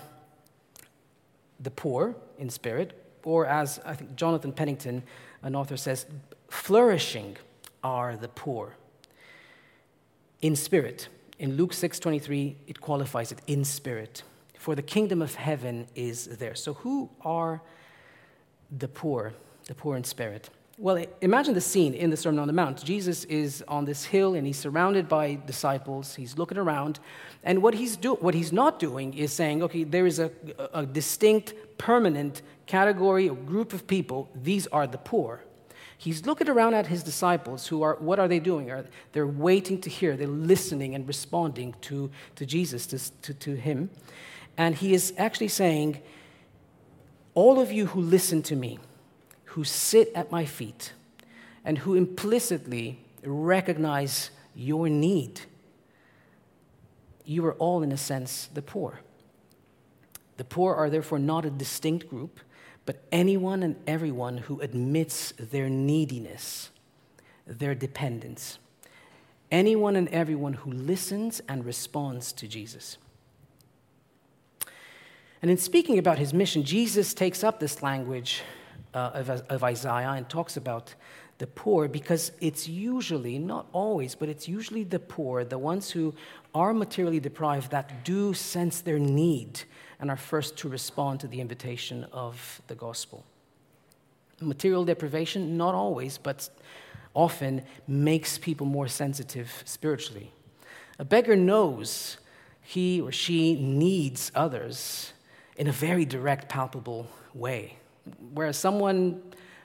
the 1.60 1.72
poor 1.72 2.16
in 2.40 2.50
spirit, 2.50 2.94
or 3.24 3.46
as 3.46 3.80
I 3.86 3.94
think 3.94 4.16
Jonathan 4.16 4.54
Pennington, 4.54 5.04
an 5.44 5.56
author, 5.56 5.78
says, 5.78 6.08
flourishing 6.50 7.38
are 7.84 8.16
the 8.16 8.28
poor 8.28 8.76
in 10.42 10.56
spirit. 10.56 11.10
In 11.40 11.56
Luke 11.56 11.72
6:23, 11.74 12.56
it 12.68 12.82
qualifies 12.82 13.32
it 13.32 13.42
in 13.48 13.64
spirit. 13.64 14.24
For 14.58 14.76
the 14.76 14.82
kingdom 14.82 15.22
of 15.22 15.36
heaven 15.36 15.88
is 15.96 16.26
there. 16.38 16.56
So 16.56 16.74
who 16.74 17.10
are 17.22 17.62
the 18.76 18.88
poor, 18.88 19.34
the 19.66 19.76
poor 19.76 19.96
in 19.96 20.04
spirit? 20.04 20.50
Well, 20.80 21.04
imagine 21.22 21.56
the 21.56 21.62
scene 21.62 21.96
in 21.96 22.12
the 22.12 22.18
Sermon 22.18 22.40
on 22.40 22.46
the 22.46 22.54
Mount. 22.54 22.84
Jesus 22.84 23.24
is 23.26 23.64
on 23.68 23.86
this 23.86 24.06
hill 24.06 24.36
and 24.36 24.46
he's 24.46 24.60
surrounded 24.60 25.10
by 25.10 25.40
disciples. 25.48 26.14
He's 26.14 26.38
looking 26.38 26.60
around. 26.60 27.00
And 27.44 27.64
what 27.64 27.74
he's, 27.74 27.98
do, 27.98 28.14
what 28.16 28.36
he's 28.36 28.54
not 28.54 28.78
doing 28.78 29.16
is 29.16 29.34
saying, 29.34 29.64
okay, 29.64 29.84
there 29.84 30.06
is 30.06 30.20
a, 30.20 30.30
a 30.74 30.86
distinct, 30.86 31.56
permanent 31.80 32.44
category 32.68 33.28
or 33.28 33.36
group 33.36 33.74
of 33.74 33.88
people. 33.88 34.30
These 34.36 34.68
are 34.68 34.86
the 34.86 35.00
poor. 35.00 35.44
He's 35.98 36.26
looking 36.26 36.48
around 36.48 36.76
at 36.76 36.88
his 36.88 37.02
disciples 37.02 37.68
who 37.68 37.82
are, 37.82 37.96
what 37.96 38.20
are 38.20 38.28
they 38.28 38.40
doing? 38.40 38.70
Are, 38.70 38.86
they're 39.14 39.26
waiting 39.26 39.82
to 39.82 39.90
hear, 39.90 40.16
they're 40.16 40.28
listening 40.28 40.94
and 40.94 41.08
responding 41.08 41.74
to, 41.82 42.12
to 42.36 42.46
Jesus, 42.46 42.86
to, 42.88 43.00
to, 43.24 43.34
to 43.34 43.56
him. 43.56 43.90
And 44.58 44.76
he 44.76 44.94
is 44.94 45.14
actually 45.18 45.48
saying, 45.48 46.02
All 47.34 47.60
of 47.60 47.72
you 47.72 47.88
who 47.88 48.02
listen 48.02 48.44
to 48.44 48.56
me, 48.56 48.78
who 49.46 49.64
sit 49.64 50.12
at 50.14 50.32
my 50.32 50.46
feet, 50.46 50.94
and 51.66 51.80
who 51.80 51.96
implicitly 51.96 53.00
recognize 53.24 54.30
your 54.56 54.90
need, 54.90 55.42
you 57.26 57.44
are 57.46 57.54
all, 57.56 57.82
in 57.82 57.92
a 57.92 57.98
sense, 57.98 58.50
the 58.54 58.62
poor. 58.62 59.02
The 60.38 60.46
poor 60.46 60.76
are 60.76 60.90
therefore 60.90 61.20
not 61.20 61.44
a 61.44 61.50
distinct 61.50 62.08
group 62.08 62.40
but 62.88 63.04
anyone 63.12 63.64
and 63.64 63.76
everyone 63.86 64.38
who 64.38 64.62
admits 64.62 65.34
their 65.38 65.70
neediness, 65.70 66.70
their 67.46 67.76
dependence. 67.76 68.60
Anyone 69.52 69.98
and 69.98 70.08
everyone 70.08 70.54
who 70.54 70.72
listens 70.72 71.42
and 71.50 71.66
responds 71.66 72.32
to 72.32 72.48
Jesus. 72.48 72.98
And 75.42 75.52
in 75.52 75.58
speaking 75.58 76.00
about 76.00 76.18
his 76.18 76.34
mission, 76.34 76.64
Jesus 76.64 77.14
takes 77.14 77.44
up 77.44 77.60
this 77.60 77.84
language 77.84 78.42
uh, 78.94 79.12
of, 79.16 79.30
of 79.30 79.64
Isaiah 79.66 80.12
and 80.12 80.28
talks 80.30 80.56
about 80.56 80.96
the 81.40 81.48
poor 81.48 81.90
because 81.90 82.32
it's 82.40 82.70
usually, 82.70 83.38
not 83.38 83.68
always, 83.74 84.16
but 84.16 84.30
it's 84.30 84.48
usually 84.48 84.86
the 84.86 85.00
poor, 85.00 85.44
the 85.44 85.60
ones 85.60 85.92
who 85.92 86.16
are 86.56 86.74
materially 86.74 87.20
deprived, 87.20 87.72
that 87.72 88.06
do 88.06 88.34
sense 88.34 88.80
their 88.80 88.98
need 88.98 89.64
and 90.00 90.10
are 90.10 90.18
first 90.18 90.58
to 90.58 90.70
respond 90.70 91.20
to 91.20 91.28
the 91.28 91.42
invitation 91.42 92.06
of 92.12 92.62
the 92.68 92.76
gospel. 92.76 93.26
Material 94.40 94.86
deprivation, 94.86 95.58
not 95.58 95.74
always, 95.74 96.18
but 96.18 96.50
often 97.14 97.64
makes 97.88 98.38
people 98.38 98.68
more 98.68 98.88
sensitive 98.88 99.64
spiritually. 99.66 100.32
A 101.00 101.06
beggar 101.06 101.36
knows 101.36 102.18
he 102.62 103.02
or 103.02 103.12
she 103.12 103.56
needs 103.56 104.32
others 104.36 105.14
in 105.56 105.68
a 105.68 105.72
very 105.72 106.06
direct, 106.06 106.50
palpable 106.50 107.08
way. 107.34 107.78
Whereas 108.34 108.58
someone 108.58 109.22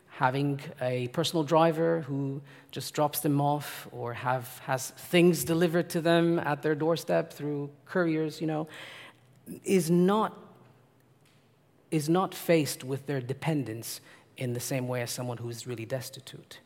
having 0.09 0.61
a 0.81 1.09
personal 1.09 1.43
driver 1.43 2.03
who 2.03 2.41
just 2.71 2.95
drops 2.95 3.21
them 3.21 3.41
off 3.41 3.89
or 3.93 4.15
have, 4.15 4.47
has 4.65 4.91
things 4.91 5.45
delivered 5.45 5.91
to 5.91 6.01
them 6.01 6.39
at 6.39 6.63
their 6.63 6.75
doorstep 6.75 7.33
through 7.33 7.71
couriers, 7.87 8.41
you 8.41 8.47
know, 8.47 8.69
is 9.65 9.91
not, 9.91 10.39
is 11.91 12.09
not 12.09 12.35
faced 12.35 12.85
with 12.85 13.07
their 13.07 13.21
dependence 13.21 14.01
in 14.37 14.53
the 14.55 14.61
same 14.61 14.89
way 14.89 15.03
as 15.03 15.11
someone 15.11 15.37
who's 15.39 15.67
really 15.67 15.85
destitute. 15.85 16.61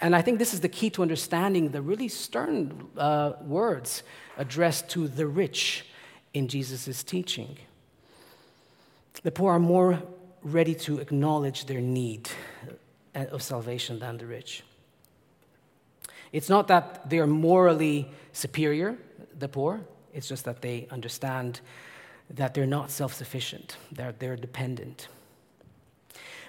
And 0.00 0.16
I 0.16 0.22
think 0.22 0.38
this 0.38 0.52
is 0.52 0.60
the 0.60 0.68
key 0.68 0.90
to 0.90 1.02
understanding 1.02 1.70
the 1.70 1.80
really 1.80 2.08
stern 2.08 2.88
uh, 2.96 3.34
words 3.40 4.02
addressed 4.36 4.88
to 4.90 5.06
the 5.06 5.26
rich 5.26 5.86
in 6.34 6.48
Jesus' 6.48 7.04
teaching. 7.04 7.56
The 9.22 9.30
poor 9.30 9.52
are 9.52 9.60
more 9.60 10.02
ready 10.42 10.74
to 10.74 10.98
acknowledge 10.98 11.66
their 11.66 11.80
need 11.80 12.28
of 13.14 13.42
salvation 13.42 14.00
than 14.00 14.18
the 14.18 14.26
rich. 14.26 14.64
It's 16.32 16.48
not 16.48 16.66
that 16.68 17.08
they 17.08 17.18
are 17.18 17.26
morally 17.26 18.10
superior, 18.32 18.96
the 19.38 19.48
poor, 19.48 19.82
it's 20.12 20.28
just 20.28 20.44
that 20.44 20.62
they 20.62 20.86
understand 20.90 21.60
that 22.30 22.54
they're 22.54 22.66
not 22.66 22.90
self 22.90 23.14
sufficient, 23.14 23.76
they're, 23.92 24.14
they're 24.18 24.36
dependent. 24.36 25.08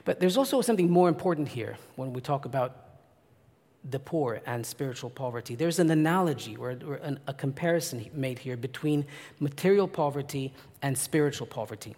But 0.06 0.20
there's 0.20 0.38
also 0.38 0.62
something 0.62 0.90
more 0.90 1.08
important 1.08 1.48
here 1.48 1.78
when 1.96 2.12
we 2.14 2.22
talk 2.22 2.46
about 2.46 2.84
the 3.90 4.00
poor 4.00 4.42
and 4.46 4.66
spiritual 4.66 5.10
poverty. 5.10 5.56
There's 5.56 5.80
an 5.80 5.90
analogy 5.90 6.56
or, 6.56 6.78
a 7.28 7.34
comparison 7.34 8.10
made 8.14 8.40
here 8.40 8.56
between 8.56 9.06
material 9.40 9.88
poverty 9.88 10.54
and 10.82 10.98
spiritual 10.98 11.48
poverty. 11.48 11.96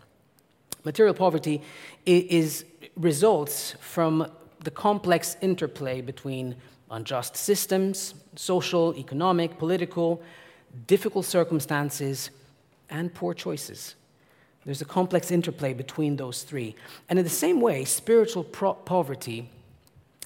Material 0.84 1.13
poverty 1.13 1.62
is, 2.05 2.65
results 2.95 3.75
from 3.81 4.31
the 4.63 4.72
complex 4.72 5.38
interplay 5.41 6.01
between 6.01 6.55
unjust 6.89 7.36
systems, 7.36 8.15
social, 8.36 8.95
economic, 8.95 9.57
political, 9.57 10.22
difficult 10.88 11.25
circumstances, 11.25 12.29
and 12.89 13.13
poor 13.13 13.34
choices. 13.34 13.96
There's 14.65 14.82
a 14.82 14.86
complex 14.86 15.32
interplay 15.32 15.74
between 15.74 16.15
those 16.15 16.44
three. 16.44 16.75
And 17.08 17.20
in 17.20 17.25
the 17.25 17.29
same 17.29 17.62
way, 17.62 17.86
spiritual 17.86 18.44
pro- 18.44 18.74
poverty 18.74 19.50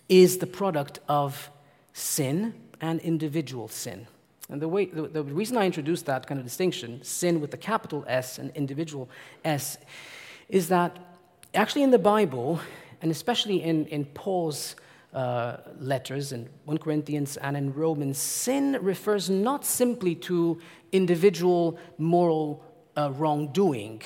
is 0.08 0.38
the 0.38 0.48
product 0.48 1.00
of 1.08 1.50
sin 1.94 2.54
and 2.80 3.00
individual 3.02 3.68
sin. 3.68 4.08
And 4.50 4.62
the, 4.62 4.68
way, 4.68 4.86
the, 4.86 5.08
the 5.08 5.24
reason 5.24 5.58
I 5.58 5.66
introduced 5.66 6.06
that 6.06 6.26
kind 6.26 6.40
of 6.40 6.46
distinction, 6.46 7.04
sin 7.04 7.42
with 7.42 7.52
the 7.52 7.58
capital 7.58 8.04
S 8.08 8.40
and 8.40 8.52
individual 8.56 9.10
S, 9.44 9.78
is 10.48 10.70
that 10.70 10.98
actually 11.54 11.84
in 11.84 11.92
the 11.92 12.00
Bible, 12.00 12.60
and 13.02 13.12
especially 13.12 13.62
in, 13.62 13.86
in 13.88 14.06
Paul's 14.06 14.76
uh, 15.14 15.58
letters 15.80 16.32
in 16.32 16.48
1 16.66 16.78
Corinthians 16.78 17.38
and 17.38 17.58
in 17.58 17.74
Romans, 17.74 18.18
sin 18.18 18.78
refers 18.82 19.30
not 19.30 19.66
simply 19.66 20.16
to 20.16 20.60
individual 20.92 21.80
moral 21.98 22.64
uh, 22.96 23.12
wrongdoing, 23.16 24.02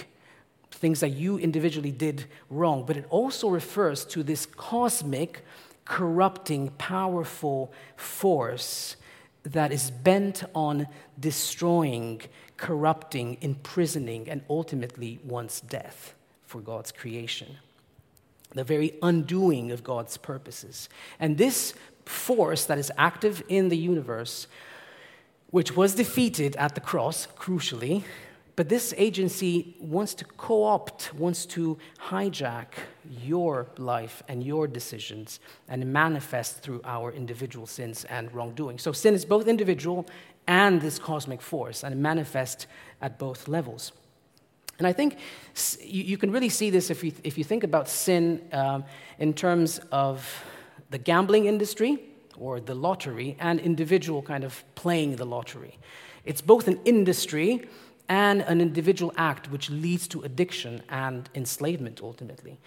things 0.72 1.00
that 1.00 1.10
you 1.10 1.38
individually 1.38 1.91
did 1.91 2.25
wrong, 2.50 2.86
but 2.86 2.98
it 2.98 3.05
also 3.10 3.50
refers 3.50 4.05
to 4.05 4.24
this 4.24 4.45
cosmic, 4.45 5.43
corrupting, 5.86 6.69
powerful 6.77 7.72
force 7.95 8.95
that 9.43 9.72
is 9.72 9.91
bent 9.91 10.43
on 10.55 10.88
destroying, 11.19 12.22
corrupting, 12.55 13.38
imprisoning, 13.41 14.29
and 14.29 14.41
ultimately 14.50 15.19
wants 15.24 15.60
death 15.60 16.16
for 16.46 16.61
God's 16.61 16.92
creation 16.92 17.57
the 18.53 18.63
very 18.63 18.94
undoing 19.01 19.72
of 19.72 19.83
God's 19.83 20.18
purposes. 20.18 20.89
And 21.20 21.37
this 21.37 21.74
force 22.05 22.66
that 22.66 22.77
is 22.77 22.92
active 22.98 23.44
in 23.48 23.70
the 23.70 23.77
universe, 23.77 24.48
which 25.51 25.75
was 25.75 25.96
defeated 25.96 26.55
at 26.57 26.75
the 26.75 26.81
cross, 26.81 27.27
crucially, 27.37 28.03
but 28.55 28.70
this 28.70 28.94
agency 28.98 29.75
wants 29.79 30.13
to 30.16 30.25
co 30.25 30.63
opt, 30.63 31.13
wants 31.16 31.46
to 31.48 31.77
hijack 32.09 32.68
your 33.24 33.68
life 33.77 34.22
and 34.27 34.44
your 34.44 34.68
decisions 34.68 35.39
and 35.68 35.92
manifest 35.92 36.59
through 36.59 36.81
our 36.85 37.11
individual 37.11 37.66
sins 37.66 38.05
and 38.05 38.31
wrongdoing. 38.33 38.77
So 38.77 38.92
sin 38.92 39.16
is 39.16 39.25
both 39.25 39.48
individual 39.48 40.05
and 40.46 40.81
this 40.81 41.00
cosmic 41.00 41.42
force, 41.42 41.83
and 41.83 41.94
it 41.94 41.98
manifests 41.98 42.68
at 43.01 43.18
both 43.18 43.48
levels. 43.48 43.92
And 44.79 44.88
I 44.88 44.94
think 44.94 45.18
you, 45.81 46.18
can 46.18 46.31
really 46.31 46.50
see 46.50 46.70
this 46.70 46.90
if 46.90 47.03
you, 47.03 47.14
if 47.24 47.38
you 47.38 47.44
think 47.44 47.64
about 47.64 47.88
sin 47.88 48.42
um, 48.51 48.83
in 49.20 49.33
terms 49.33 49.79
of 49.92 50.44
the 50.90 50.98
gambling 50.98 51.46
industry 51.46 52.00
or 52.38 52.59
the 52.59 52.74
lottery 52.74 53.38
and 53.40 53.59
individual 53.59 54.22
kind 54.22 54.44
of 54.44 54.64
playing 54.75 55.16
the 55.18 55.25
lottery. 55.25 55.77
It's 56.25 56.42
both 56.42 56.68
an 56.68 56.79
industry 56.86 57.68
and 58.09 58.42
an 58.42 58.62
individual 58.62 59.14
act 59.18 59.50
which 59.51 59.70
leads 59.70 60.07
to 60.09 60.22
addiction 60.24 60.81
and 60.90 61.29
enslavement 61.36 62.01
ultimately. 62.01 62.59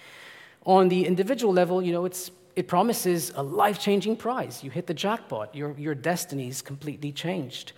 On 0.65 0.89
the 0.89 1.07
individual 1.07 1.53
level, 1.53 1.83
you 1.83 1.93
know, 1.93 2.05
it's, 2.05 2.31
it 2.55 2.69
promises 2.69 3.33
a 3.35 3.43
life 3.43 3.79
changing 3.79 4.17
prize. 4.17 4.65
You 4.65 4.71
hit 4.71 4.87
the 4.87 4.95
jackpot, 4.95 5.55
your, 5.55 5.75
your 5.79 5.95
destiny 5.95 6.49
is 6.49 6.63
completely 6.63 7.13
changed. 7.13 7.73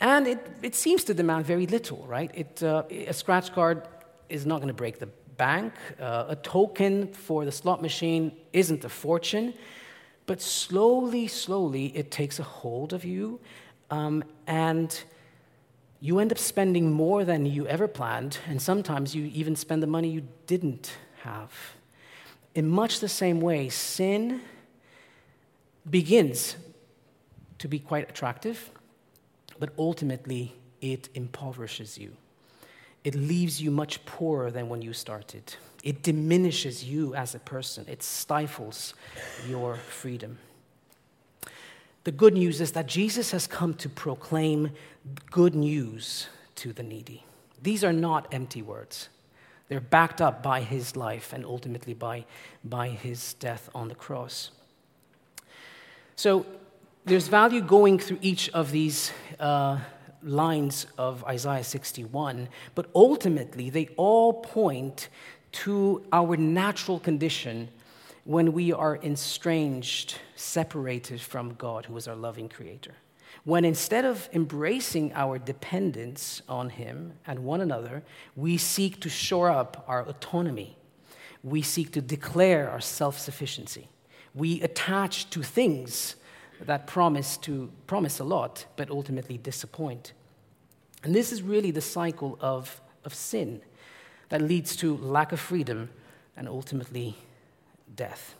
And 0.00 0.26
it, 0.26 0.46
it 0.62 0.74
seems 0.74 1.04
to 1.04 1.14
demand 1.14 1.46
very 1.46 1.66
little, 1.66 2.04
right? 2.06 2.30
It, 2.34 2.62
uh, 2.62 2.82
a 2.90 3.12
scratch 3.12 3.52
card 3.52 3.88
is 4.28 4.44
not 4.44 4.56
going 4.56 4.68
to 4.68 4.74
break 4.74 4.98
the 4.98 5.08
bank. 5.36 5.72
Uh, 6.00 6.26
a 6.28 6.36
token 6.36 7.12
for 7.12 7.44
the 7.44 7.52
slot 7.52 7.80
machine 7.80 8.32
isn't 8.52 8.84
a 8.84 8.88
fortune. 8.88 9.54
But 10.26 10.42
slowly, 10.42 11.28
slowly, 11.28 11.86
it 11.96 12.10
takes 12.10 12.38
a 12.38 12.42
hold 12.42 12.92
of 12.92 13.04
you. 13.04 13.40
Um, 13.90 14.24
and 14.46 14.98
you 16.00 16.18
end 16.18 16.32
up 16.32 16.38
spending 16.38 16.92
more 16.92 17.24
than 17.24 17.46
you 17.46 17.66
ever 17.66 17.88
planned. 17.88 18.38
And 18.48 18.60
sometimes 18.60 19.14
you 19.14 19.30
even 19.32 19.56
spend 19.56 19.82
the 19.82 19.86
money 19.86 20.10
you 20.10 20.26
didn't 20.46 20.92
have. 21.22 21.52
In 22.54 22.68
much 22.68 23.00
the 23.00 23.08
same 23.08 23.40
way, 23.40 23.68
sin 23.68 24.40
begins 25.88 26.56
to 27.58 27.68
be 27.68 27.78
quite 27.78 28.10
attractive 28.10 28.70
but 29.58 29.70
ultimately 29.78 30.54
it 30.80 31.08
impoverishes 31.14 31.98
you. 31.98 32.12
It 33.04 33.14
leaves 33.14 33.62
you 33.62 33.70
much 33.70 34.04
poorer 34.04 34.50
than 34.50 34.68
when 34.68 34.82
you 34.82 34.92
started. 34.92 35.54
It 35.84 36.02
diminishes 36.02 36.84
you 36.84 37.14
as 37.14 37.34
a 37.34 37.38
person. 37.38 37.84
It 37.88 38.02
stifles 38.02 38.94
your 39.48 39.76
freedom. 39.76 40.38
The 42.02 42.12
good 42.12 42.34
news 42.34 42.60
is 42.60 42.72
that 42.72 42.86
Jesus 42.86 43.30
has 43.30 43.46
come 43.46 43.74
to 43.74 43.88
proclaim 43.88 44.70
good 45.30 45.54
news 45.54 46.28
to 46.56 46.72
the 46.72 46.82
needy. 46.82 47.24
These 47.62 47.84
are 47.84 47.92
not 47.92 48.32
empty 48.32 48.62
words. 48.62 49.08
They're 49.68 49.80
backed 49.80 50.20
up 50.20 50.42
by 50.42 50.60
his 50.62 50.96
life 50.96 51.32
and 51.32 51.44
ultimately 51.44 51.94
by, 51.94 52.24
by 52.64 52.88
his 52.88 53.34
death 53.34 53.68
on 53.74 53.88
the 53.88 53.94
cross. 53.94 54.50
So 56.14 56.46
there's 57.06 57.28
value 57.28 57.60
going 57.60 58.00
through 58.00 58.18
each 58.20 58.50
of 58.50 58.72
these 58.72 59.12
uh, 59.38 59.78
lines 60.24 60.88
of 60.98 61.22
Isaiah 61.24 61.62
61, 61.62 62.48
but 62.74 62.90
ultimately 62.96 63.70
they 63.70 63.88
all 63.96 64.32
point 64.32 65.08
to 65.52 66.04
our 66.12 66.36
natural 66.36 66.98
condition 66.98 67.68
when 68.24 68.52
we 68.52 68.72
are 68.72 68.96
estranged, 69.04 70.18
separated 70.34 71.20
from 71.20 71.54
God, 71.54 71.86
who 71.86 71.96
is 71.96 72.08
our 72.08 72.16
loving 72.16 72.48
creator. 72.48 72.94
When 73.44 73.64
instead 73.64 74.04
of 74.04 74.28
embracing 74.32 75.12
our 75.14 75.38
dependence 75.38 76.42
on 76.48 76.70
Him 76.70 77.12
and 77.24 77.44
one 77.44 77.60
another, 77.60 78.02
we 78.34 78.56
seek 78.56 79.00
to 79.02 79.08
shore 79.08 79.48
up 79.48 79.84
our 79.86 80.02
autonomy. 80.02 80.76
We 81.44 81.62
seek 81.62 81.92
to 81.92 82.00
declare 82.00 82.68
our 82.68 82.80
self 82.80 83.16
sufficiency. 83.16 83.86
We 84.34 84.60
attach 84.62 85.30
to 85.30 85.44
things 85.44 86.16
that 86.60 86.86
promise 86.86 87.36
to 87.38 87.70
promise 87.86 88.18
a 88.18 88.24
lot, 88.24 88.66
but 88.76 88.90
ultimately 88.90 89.38
disappoint. 89.38 90.12
And 91.02 91.14
this 91.14 91.32
is 91.32 91.42
really 91.42 91.70
the 91.70 91.80
cycle 91.80 92.38
of, 92.40 92.80
of 93.04 93.14
sin 93.14 93.60
that 94.28 94.42
leads 94.42 94.74
to 94.76 94.96
lack 94.96 95.32
of 95.32 95.40
freedom 95.40 95.90
and 96.36 96.48
ultimately 96.48 97.16
death. 97.94 98.34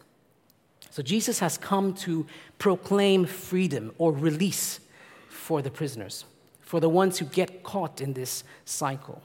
So 0.90 1.02
Jesus 1.02 1.38
has 1.40 1.59
come 1.59 1.94
to 1.94 2.26
proclaim 2.59 3.26
freedom 3.26 3.92
or 3.98 4.12
release 4.12 4.81
for 5.29 5.62
the 5.62 5.70
prisoners, 5.70 6.24
for 6.61 6.81
the 6.81 6.88
ones 6.88 7.18
who 7.18 7.26
get 7.26 7.62
caught 7.62 8.00
in 8.00 8.14
this 8.14 8.44
cycle. 8.64 9.22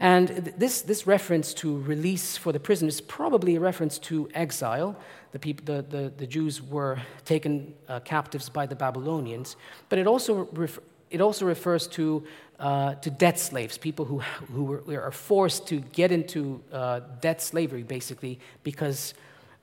And 0.00 0.28
this, 0.56 0.80
this 0.80 1.06
reference 1.06 1.52
to 1.54 1.78
release 1.82 2.38
for 2.38 2.52
the 2.52 2.58
prisoners 2.58 2.94
is 2.94 3.00
probably 3.02 3.56
a 3.56 3.60
reference 3.60 3.98
to 3.98 4.30
exile. 4.32 4.96
The, 5.32 5.38
people, 5.38 5.74
the, 5.74 5.82
the, 5.82 6.12
the 6.16 6.26
Jews 6.26 6.62
were 6.62 6.98
taken 7.26 7.74
uh, 7.86 8.00
captives 8.00 8.48
by 8.48 8.64
the 8.64 8.74
Babylonians, 8.74 9.56
but 9.90 9.98
it 9.98 10.06
also, 10.06 10.48
ref, 10.52 10.78
it 11.10 11.20
also 11.20 11.44
refers 11.44 11.86
to, 11.88 12.24
uh, 12.58 12.94
to 12.94 13.10
debt 13.10 13.38
slaves, 13.38 13.76
people 13.76 14.06
who, 14.06 14.20
who 14.20 14.64
were, 14.64 15.02
are 15.02 15.12
forced 15.12 15.66
to 15.68 15.80
get 15.80 16.10
into 16.10 16.62
uh, 16.72 17.00
debt 17.20 17.42
slavery, 17.42 17.82
basically, 17.82 18.40
because 18.64 19.12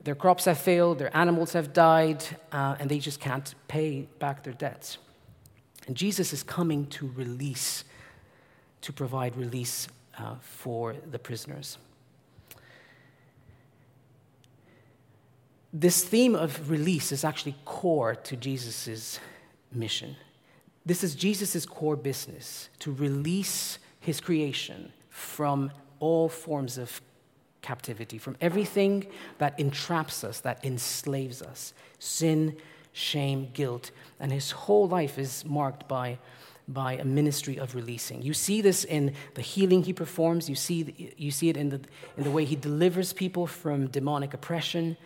their 0.04 0.14
crops 0.14 0.44
have 0.44 0.58
failed, 0.58 1.00
their 1.00 1.14
animals 1.16 1.52
have 1.52 1.72
died, 1.72 2.24
uh, 2.52 2.76
and 2.78 2.88
they 2.88 3.00
just 3.00 3.18
can't 3.18 3.56
pay 3.66 4.06
back 4.20 4.44
their 4.44 4.52
debts. 4.52 4.98
And 5.88 5.96
Jesus 5.96 6.32
is 6.32 6.44
coming 6.44 6.86
to 6.86 7.08
release, 7.16 7.82
to 8.82 8.92
provide 8.92 9.36
release 9.36 9.88
uh, 10.18 10.34
for 10.40 10.94
the 11.10 11.18
prisoners. 11.18 11.78
This 15.72 16.02
theme 16.02 16.34
of 16.34 16.70
release 16.70 17.12
is 17.12 17.24
actually 17.24 17.56
core 17.64 18.14
to 18.14 18.36
Jesus' 18.36 19.20
mission. 19.72 20.16
This 20.86 21.04
is 21.04 21.14
Jesus' 21.14 21.66
core 21.66 21.96
business 21.96 22.70
to 22.78 22.92
release 22.92 23.78
his 24.00 24.20
creation 24.20 24.92
from 25.10 25.70
all 26.00 26.28
forms 26.28 26.78
of 26.78 27.02
captivity, 27.60 28.16
from 28.16 28.36
everything 28.40 29.06
that 29.38 29.58
entraps 29.60 30.24
us, 30.24 30.40
that 30.40 30.64
enslaves 30.64 31.42
us 31.42 31.74
sin, 31.98 32.56
shame, 32.92 33.50
guilt. 33.52 33.90
And 34.18 34.32
his 34.32 34.52
whole 34.52 34.88
life 34.88 35.18
is 35.18 35.44
marked 35.44 35.86
by 35.86 36.18
by 36.68 36.94
a 36.94 37.04
ministry 37.04 37.58
of 37.58 37.74
releasing. 37.74 38.22
You 38.22 38.34
see 38.34 38.60
this 38.60 38.84
in 38.84 39.14
the 39.34 39.42
healing 39.42 39.82
he 39.82 39.92
performs, 39.92 40.48
you 40.48 40.54
see, 40.54 41.14
you 41.16 41.30
see 41.30 41.48
it 41.48 41.56
in 41.56 41.70
the, 41.70 41.80
in 42.16 42.24
the 42.24 42.30
way 42.30 42.44
he 42.44 42.56
delivers 42.56 43.12
people 43.12 43.46
from 43.46 43.88
demonic 43.88 44.34
oppression. 44.34 44.96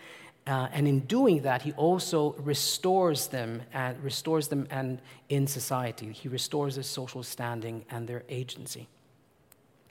Uh, 0.45 0.69
and 0.73 0.89
in 0.89 1.01
doing 1.01 1.43
that, 1.43 1.63
he 1.63 1.73
also 1.73 2.33
restores 2.39 3.29
them 3.29 3.63
and 3.73 4.03
restores 4.03 4.49
them 4.49 4.67
and 4.71 5.01
in 5.29 5.47
society. 5.47 6.11
He 6.13 6.29
restores 6.29 6.75
their 6.75 6.83
social 6.83 7.23
standing 7.23 7.85
and 7.91 8.09
their 8.09 8.25
agency. 8.29 8.89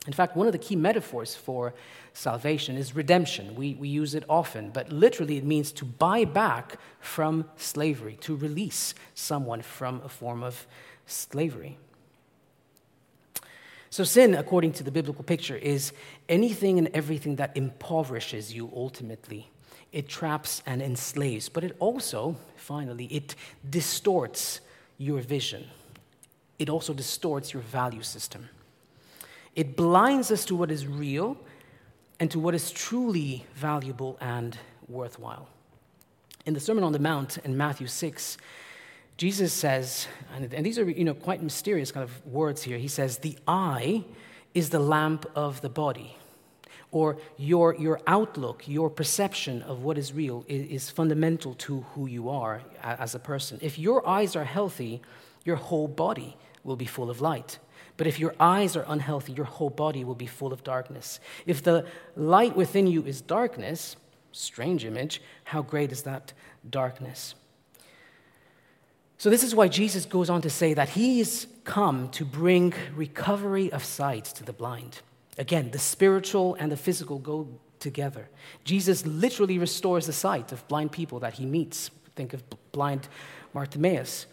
In 0.07 0.13
fact, 0.13 0.35
one 0.35 0.47
of 0.47 0.51
the 0.51 0.59
key 0.59 0.75
metaphors 0.75 1.35
for 1.35 1.73
salvation 2.13 2.75
is 2.75 2.95
redemption. 2.95 3.53
We, 3.55 3.75
we 3.75 3.87
use 3.87 4.15
it 4.15 4.23
often, 4.27 4.71
but 4.71 4.91
literally 4.91 5.37
it 5.37 5.45
means 5.45 5.71
to 5.73 5.85
buy 5.85 6.25
back 6.25 6.79
from 6.99 7.45
slavery, 7.55 8.17
to 8.21 8.35
release 8.35 8.95
someone 9.13 9.61
from 9.61 10.01
a 10.03 10.09
form 10.09 10.41
of 10.43 10.65
slavery. 11.11 11.77
So, 13.89 14.05
sin, 14.05 14.35
according 14.35 14.71
to 14.73 14.83
the 14.83 14.91
biblical 14.91 15.23
picture, 15.23 15.57
is 15.57 15.91
anything 16.29 16.77
and 16.77 16.89
everything 16.93 17.35
that 17.35 17.55
impoverishes 17.57 18.53
you 18.53 18.71
ultimately. 18.73 19.51
It 19.91 20.07
traps 20.07 20.63
and 20.65 20.81
enslaves, 20.81 21.49
but 21.49 21.65
it 21.65 21.75
also, 21.79 22.37
finally, 22.55 23.05
it 23.05 23.35
distorts 23.69 24.61
your 24.97 25.19
vision. 25.19 25.67
It 26.57 26.69
also 26.69 26.93
distorts 26.93 27.53
your 27.53 27.63
value 27.63 28.01
system. 28.01 28.47
It 29.55 29.75
blinds 29.75 30.31
us 30.31 30.45
to 30.45 30.55
what 30.55 30.71
is 30.71 30.87
real 30.87 31.35
and 32.19 32.31
to 32.31 32.39
what 32.39 32.55
is 32.55 32.71
truly 32.71 33.45
valuable 33.55 34.17
and 34.21 34.57
worthwhile. 34.87 35.49
In 36.45 36.53
the 36.53 36.59
Sermon 36.59 36.83
on 36.83 36.93
the 36.93 36.99
Mount 36.99 37.39
in 37.39 37.57
Matthew 37.57 37.87
6, 37.87 38.37
Jesus 39.21 39.53
says, 39.53 40.07
and, 40.33 40.65
these 40.65 40.79
are 40.79 40.89
you 40.89 41.03
know, 41.03 41.13
quite 41.13 41.43
mysterious 41.43 41.91
kind 41.91 42.03
of 42.03 42.25
words 42.25 42.63
here. 42.63 42.79
He 42.79 42.87
says, 42.87 43.19
The 43.19 43.37
eye 43.47 44.03
is 44.55 44.71
the 44.71 44.79
lamp 44.79 45.27
of 45.35 45.61
the 45.61 45.69
body. 45.69 46.17
Or 46.89 47.17
your, 47.37 47.75
your 47.75 48.01
outlook, 48.07 48.67
your 48.67 48.89
perception 48.89 49.61
of 49.61 49.83
what 49.83 49.99
is 49.99 50.11
real 50.11 50.43
is, 50.47 50.65
is 50.69 50.89
fundamental 50.89 51.53
to 51.65 51.81
who 51.93 52.07
you 52.07 52.29
are 52.29 52.63
as 52.81 53.13
a 53.13 53.19
person. 53.19 53.59
If 53.61 53.77
your 53.77 54.09
eyes 54.09 54.35
are 54.35 54.43
healthy, 54.43 55.03
your 55.45 55.57
whole 55.57 55.87
body 55.87 56.35
will 56.63 56.75
be 56.75 56.87
full 56.87 57.11
of 57.11 57.21
light. 57.21 57.59
But 57.97 58.07
if 58.07 58.19
your 58.19 58.33
eyes 58.39 58.75
are 58.75 58.85
unhealthy, 58.87 59.33
your 59.33 59.45
whole 59.45 59.69
body 59.69 60.03
will 60.03 60.15
be 60.15 60.25
full 60.25 60.51
of 60.51 60.63
darkness. 60.63 61.19
If 61.45 61.61
the 61.61 61.85
light 62.15 62.55
within 62.55 62.87
you 62.87 63.03
is 63.03 63.21
darkness, 63.21 63.97
strange 64.31 64.83
image, 64.83 65.21
how 65.43 65.61
great 65.61 65.91
is 65.91 66.01
that 66.01 66.33
darkness? 66.67 67.35
So, 69.21 69.29
this 69.29 69.43
is 69.43 69.53
why 69.53 69.67
Jesus 69.67 70.07
goes 70.07 70.31
on 70.31 70.41
to 70.41 70.49
say 70.49 70.73
that 70.73 70.89
he's 70.89 71.45
come 71.63 72.09
to 72.09 72.25
bring 72.25 72.73
recovery 72.95 73.71
of 73.71 73.83
sight 73.83 74.25
to 74.25 74.43
the 74.43 74.51
blind. 74.51 75.01
Again, 75.37 75.69
the 75.69 75.77
spiritual 75.77 76.55
and 76.55 76.71
the 76.71 76.75
physical 76.75 77.19
go 77.19 77.47
together. 77.77 78.29
Jesus 78.63 79.05
literally 79.05 79.59
restores 79.59 80.07
the 80.07 80.11
sight 80.11 80.51
of 80.51 80.67
blind 80.67 80.91
people 80.91 81.19
that 81.19 81.33
he 81.33 81.45
meets. 81.45 81.91
Think 82.15 82.33
of 82.33 82.41
blind 82.71 83.07
Bartimaeus. 83.53 84.25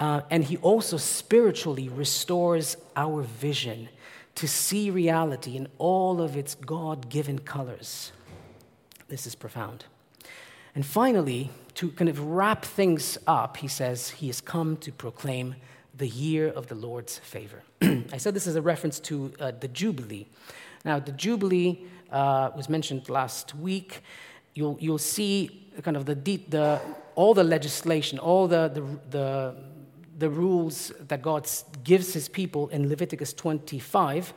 Uh, 0.00 0.22
and 0.30 0.42
he 0.42 0.56
also 0.56 0.96
spiritually 0.96 1.88
restores 1.88 2.76
our 2.96 3.22
vision 3.22 3.88
to 4.34 4.48
see 4.48 4.90
reality 4.90 5.56
in 5.56 5.68
all 5.78 6.20
of 6.20 6.36
its 6.36 6.56
God 6.56 7.08
given 7.08 7.38
colors. 7.38 8.10
This 9.06 9.28
is 9.28 9.36
profound. 9.36 9.84
And 10.74 10.84
finally, 10.84 11.50
to 11.74 11.90
kind 11.90 12.08
of 12.08 12.20
wrap 12.20 12.64
things 12.64 13.18
up, 13.26 13.58
he 13.58 13.68
says 13.68 14.10
he 14.10 14.26
has 14.28 14.40
come 14.40 14.76
to 14.78 14.92
proclaim 14.92 15.56
the 15.96 16.08
year 16.08 16.48
of 16.48 16.66
the 16.66 16.74
Lord's 16.74 17.18
favor. 17.18 17.62
I 17.82 18.16
said 18.16 18.34
this 18.34 18.46
is 18.46 18.56
a 18.56 18.62
reference 18.62 18.98
to 19.00 19.32
uh, 19.38 19.52
the 19.58 19.68
Jubilee. 19.68 20.26
Now, 20.84 20.98
the 20.98 21.12
Jubilee 21.12 21.86
uh, 22.10 22.50
was 22.56 22.68
mentioned 22.68 23.08
last 23.08 23.54
week. 23.54 24.02
You'll, 24.54 24.76
you'll 24.80 24.98
see 24.98 25.68
kind 25.82 25.96
of 25.96 26.06
the, 26.06 26.14
the, 26.14 26.80
all 27.14 27.34
the 27.34 27.44
legislation, 27.44 28.18
all 28.18 28.48
the, 28.48 28.68
the, 28.68 28.98
the, 29.10 29.54
the 30.18 30.30
rules 30.30 30.92
that 31.08 31.22
God 31.22 31.48
gives 31.84 32.12
his 32.12 32.28
people 32.28 32.68
in 32.68 32.88
Leviticus 32.88 33.32
25. 33.32 34.32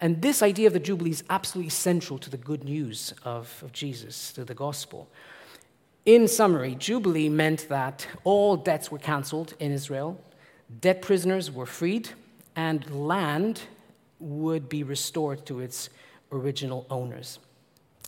And 0.00 0.20
this 0.22 0.42
idea 0.42 0.66
of 0.66 0.72
the 0.72 0.80
Jubilee 0.80 1.10
is 1.10 1.22
absolutely 1.30 1.70
central 1.70 2.18
to 2.18 2.30
the 2.30 2.36
good 2.36 2.64
news 2.64 3.14
of, 3.24 3.62
of 3.64 3.72
Jesus, 3.72 4.32
to 4.32 4.44
the 4.44 4.54
gospel. 4.54 5.08
In 6.04 6.26
summary, 6.26 6.74
Jubilee 6.74 7.28
meant 7.28 7.68
that 7.68 8.08
all 8.24 8.56
debts 8.56 8.90
were 8.90 8.98
cancelled 8.98 9.54
in 9.60 9.70
Israel, 9.70 10.20
debt 10.80 11.00
prisoners 11.00 11.48
were 11.48 11.66
freed, 11.66 12.08
and 12.56 12.90
land 12.90 13.62
would 14.18 14.68
be 14.68 14.82
restored 14.82 15.46
to 15.46 15.60
its 15.60 15.90
original 16.32 16.86
owners. 16.90 17.38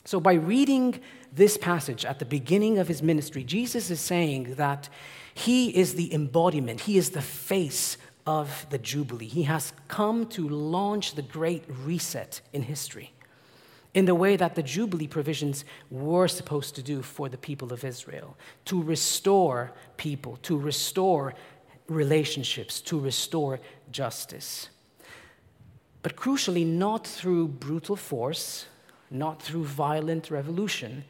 So, 0.04 0.18
by 0.18 0.34
reading 0.34 1.00
this 1.32 1.56
passage 1.56 2.04
at 2.04 2.18
the 2.18 2.24
beginning 2.24 2.78
of 2.78 2.88
his 2.88 3.00
ministry, 3.00 3.44
Jesus 3.44 3.90
is 3.90 4.00
saying 4.00 4.56
that 4.56 4.88
he 5.32 5.70
is 5.70 5.94
the 5.94 6.12
embodiment, 6.12 6.80
he 6.80 6.98
is 6.98 7.10
the 7.10 7.22
face 7.22 7.96
of 8.26 8.66
the 8.70 8.78
Jubilee. 8.78 9.28
He 9.28 9.44
has 9.44 9.72
come 9.86 10.26
to 10.30 10.48
launch 10.48 11.14
the 11.14 11.22
great 11.22 11.64
reset 11.68 12.40
in 12.52 12.62
history 12.62 13.13
in 13.94 14.06
the 14.06 14.14
way 14.14 14.36
that 14.36 14.56
the 14.56 14.62
Jubilee 14.62 15.06
provisions 15.06 15.64
were 15.90 16.26
supposed 16.26 16.74
to 16.74 16.82
do 16.82 17.00
for 17.00 17.28
the 17.28 17.38
people 17.38 17.72
of 17.72 17.84
Israel 17.84 18.36
to 18.64 18.82
restore 18.82 19.72
people, 19.96 20.36
to 20.42 20.58
restore 20.58 21.34
relationships, 21.88 22.80
to 22.80 22.98
restore 22.98 23.60
justice. 23.92 24.68
But 26.02 26.16
crucially, 26.16 26.66
not 26.66 27.06
through 27.06 27.48
brutal 27.48 27.96
force, 27.96 28.66
not 29.10 29.40
through 29.40 29.64
violent 29.64 30.30
revolution, 30.30 31.04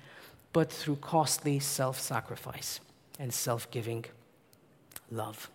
but 0.52 0.70
through 0.70 0.96
costly 0.96 1.58
self 1.58 1.98
sacrifice 1.98 2.80
and 3.18 3.32
self 3.32 3.70
giving 3.70 4.04
love. 5.10 5.50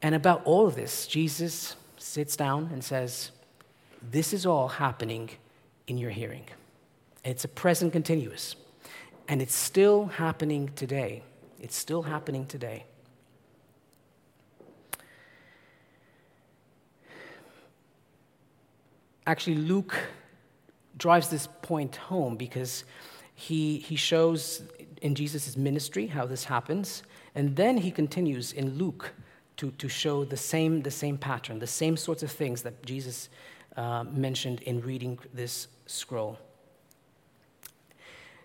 And 0.00 0.14
about 0.14 0.42
all 0.44 0.66
of 0.66 0.76
this, 0.76 1.06
Jesus 1.06 1.76
sits 1.96 2.36
down 2.36 2.70
and 2.72 2.84
says, 2.84 3.32
this 4.10 4.32
is 4.32 4.46
all 4.46 4.68
happening 4.68 5.30
in 5.86 5.98
your 5.98 6.10
hearing. 6.10 6.44
It's 7.24 7.44
a 7.44 7.48
present 7.48 7.92
continuous. 7.92 8.56
And 9.28 9.42
it's 9.42 9.54
still 9.54 10.06
happening 10.06 10.70
today. 10.76 11.22
It's 11.60 11.76
still 11.76 12.02
happening 12.02 12.46
today. 12.46 12.84
Actually, 19.26 19.56
Luke 19.56 19.98
drives 20.96 21.28
this 21.28 21.48
point 21.62 21.96
home 21.96 22.36
because 22.36 22.84
he, 23.34 23.78
he 23.78 23.96
shows 23.96 24.62
in 25.02 25.14
Jesus' 25.14 25.56
ministry 25.56 26.06
how 26.06 26.26
this 26.26 26.44
happens. 26.44 27.02
And 27.34 27.56
then 27.56 27.78
he 27.78 27.90
continues 27.90 28.52
in 28.52 28.78
Luke 28.78 29.12
to, 29.56 29.72
to 29.72 29.88
show 29.88 30.24
the 30.24 30.36
same, 30.36 30.82
the 30.82 30.90
same 30.90 31.18
pattern, 31.18 31.58
the 31.58 31.66
same 31.66 31.96
sorts 31.96 32.22
of 32.22 32.30
things 32.30 32.62
that 32.62 32.84
Jesus 32.84 33.28
uh, 33.76 34.04
mentioned 34.04 34.62
in 34.62 34.80
reading 34.80 35.18
this 35.34 35.68
scroll. 35.86 36.38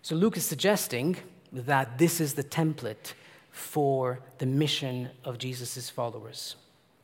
So 0.01 0.15
Luke 0.15 0.37
is 0.37 0.45
suggesting 0.45 1.17
that 1.51 1.97
this 1.97 2.19
is 2.19 2.33
the 2.33 2.43
template 2.43 3.13
for 3.51 4.19
the 4.39 4.45
mission 4.45 5.09
of 5.23 5.37
Jesus' 5.37 5.89
followers. 5.89 6.55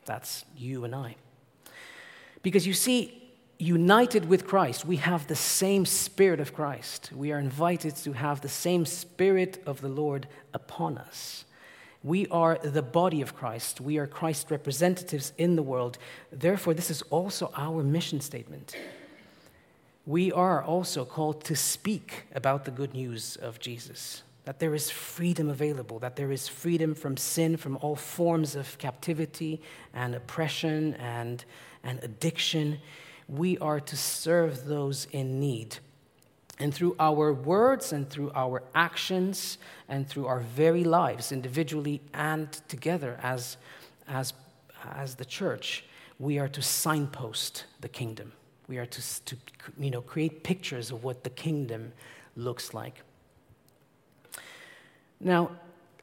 That's 0.04 0.44
you 0.56 0.84
and 0.84 0.94
I. 0.94 1.16
Because 2.42 2.66
you 2.66 2.72
see, 2.72 3.30
united 3.58 4.28
with 4.28 4.46
Christ, 4.46 4.84
we 4.84 4.96
have 4.96 5.26
the 5.26 5.36
same 5.36 5.84
Spirit 5.84 6.40
of 6.40 6.54
Christ. 6.54 7.10
We 7.14 7.32
are 7.32 7.38
invited 7.38 7.96
to 7.96 8.12
have 8.12 8.40
the 8.40 8.48
same 8.48 8.86
Spirit 8.86 9.62
of 9.66 9.80
the 9.80 9.88
Lord 9.88 10.26
upon 10.54 10.98
us. 10.98 11.44
We 12.08 12.26
are 12.28 12.56
the 12.56 12.80
body 12.80 13.20
of 13.20 13.36
Christ. 13.36 13.82
We 13.82 13.98
are 13.98 14.06
Christ's 14.06 14.50
representatives 14.50 15.34
in 15.36 15.56
the 15.56 15.62
world. 15.62 15.98
Therefore, 16.32 16.72
this 16.72 16.90
is 16.90 17.02
also 17.10 17.52
our 17.54 17.82
mission 17.82 18.22
statement. 18.22 18.74
We 20.06 20.32
are 20.32 20.64
also 20.64 21.04
called 21.04 21.44
to 21.44 21.54
speak 21.54 22.24
about 22.34 22.64
the 22.64 22.70
good 22.70 22.94
news 22.94 23.36
of 23.36 23.60
Jesus 23.60 24.22
that 24.46 24.58
there 24.58 24.74
is 24.74 24.88
freedom 24.88 25.50
available, 25.50 25.98
that 25.98 26.16
there 26.16 26.32
is 26.32 26.48
freedom 26.48 26.94
from 26.94 27.18
sin, 27.18 27.58
from 27.58 27.76
all 27.82 27.94
forms 27.94 28.56
of 28.56 28.78
captivity 28.78 29.60
and 29.92 30.14
oppression 30.14 30.94
and, 30.94 31.44
and 31.84 32.02
addiction. 32.02 32.78
We 33.28 33.58
are 33.58 33.80
to 33.80 33.96
serve 33.98 34.64
those 34.64 35.06
in 35.12 35.38
need. 35.38 35.76
And 36.60 36.74
through 36.74 36.96
our 36.98 37.32
words 37.32 37.92
and 37.92 38.08
through 38.10 38.32
our 38.34 38.62
actions 38.74 39.58
and 39.88 40.08
through 40.08 40.26
our 40.26 40.40
very 40.40 40.84
lives, 40.84 41.30
individually 41.30 42.00
and 42.12 42.50
together 42.68 43.18
as, 43.22 43.56
as, 44.08 44.32
as 44.92 45.14
the 45.14 45.24
church, 45.24 45.84
we 46.18 46.38
are 46.38 46.48
to 46.48 46.60
signpost 46.62 47.64
the 47.80 47.88
kingdom. 47.88 48.32
We 48.66 48.78
are 48.78 48.86
to, 48.86 49.24
to 49.24 49.36
you 49.78 49.90
know, 49.90 50.00
create 50.02 50.42
pictures 50.42 50.90
of 50.90 51.04
what 51.04 51.22
the 51.22 51.30
kingdom 51.30 51.92
looks 52.36 52.74
like. 52.74 53.02
Now, 55.20 55.50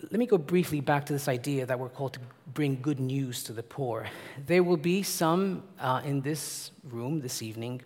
let 0.02 0.20
me 0.20 0.26
go 0.26 0.38
briefly 0.38 0.82
back 0.82 1.06
to 1.08 1.14
this 1.14 1.28
idea 1.28 1.66
that 1.66 1.80
we're 1.80 1.90
called 1.90 2.14
to 2.14 2.20
bring 2.54 2.80
good 2.82 3.00
news 3.00 3.44
to 3.44 3.54
the 3.54 3.64
poor. 3.64 4.08
There 4.46 4.64
will 4.64 4.78
be 4.78 5.04
some 5.04 5.64
uh, 5.80 6.02
in 6.06 6.22
this 6.22 6.72
room 6.84 7.22
this 7.22 7.42
evening 7.42 7.82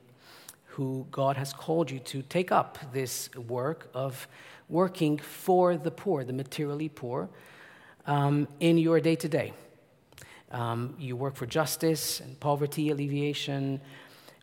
who 0.80 1.06
God 1.12 1.36
has 1.36 1.52
called 1.52 1.92
you 1.92 2.00
to 2.00 2.22
take 2.22 2.54
up 2.54 2.78
this 2.94 3.30
work 3.36 3.90
of 3.94 4.30
working 4.70 5.18
for 5.18 5.76
the 5.76 5.92
poor, 5.92 6.24
the 6.24 6.32
materially 6.32 6.88
poor, 6.88 7.28
um, 8.08 8.48
in 8.62 8.78
your 8.78 9.02
day 9.02 9.18
to 9.18 9.28
day. 9.28 9.52
You 10.98 11.18
work 11.18 11.36
for 11.36 11.46
justice 11.46 12.22
and 12.22 12.40
poverty 12.40 12.92
alleviation 12.92 13.82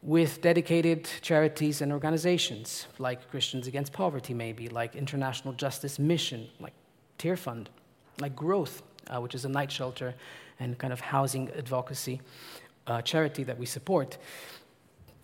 with 0.03 0.43
dedicated 0.43 1.09
charities 1.23 1.81
and 1.81 1.91
organizations 1.91 2.87
like 2.99 3.31
Christians 3.31 3.67
Against 3.67 3.95
Poverty, 3.95 4.35
maybe, 4.35 4.69
like 4.69 4.95
International 4.95 5.55
Justice 5.55 5.99
Mission, 5.99 6.49
like 6.61 6.75
Tearfund, 7.19 7.69
like 8.21 8.37
Growth, 8.37 8.83
uh, 9.09 9.23
which 9.23 9.35
is 9.35 9.47
a 9.47 9.49
night 9.49 9.73
shelter 9.73 10.15
and 10.61 10.77
kind 10.77 10.93
of 10.93 11.01
housing 11.01 11.49
advocacy 11.57 12.21
uh, 12.87 13.01
charity 13.01 13.43
that 13.43 13.59
we 13.59 13.65
support. 13.65 14.19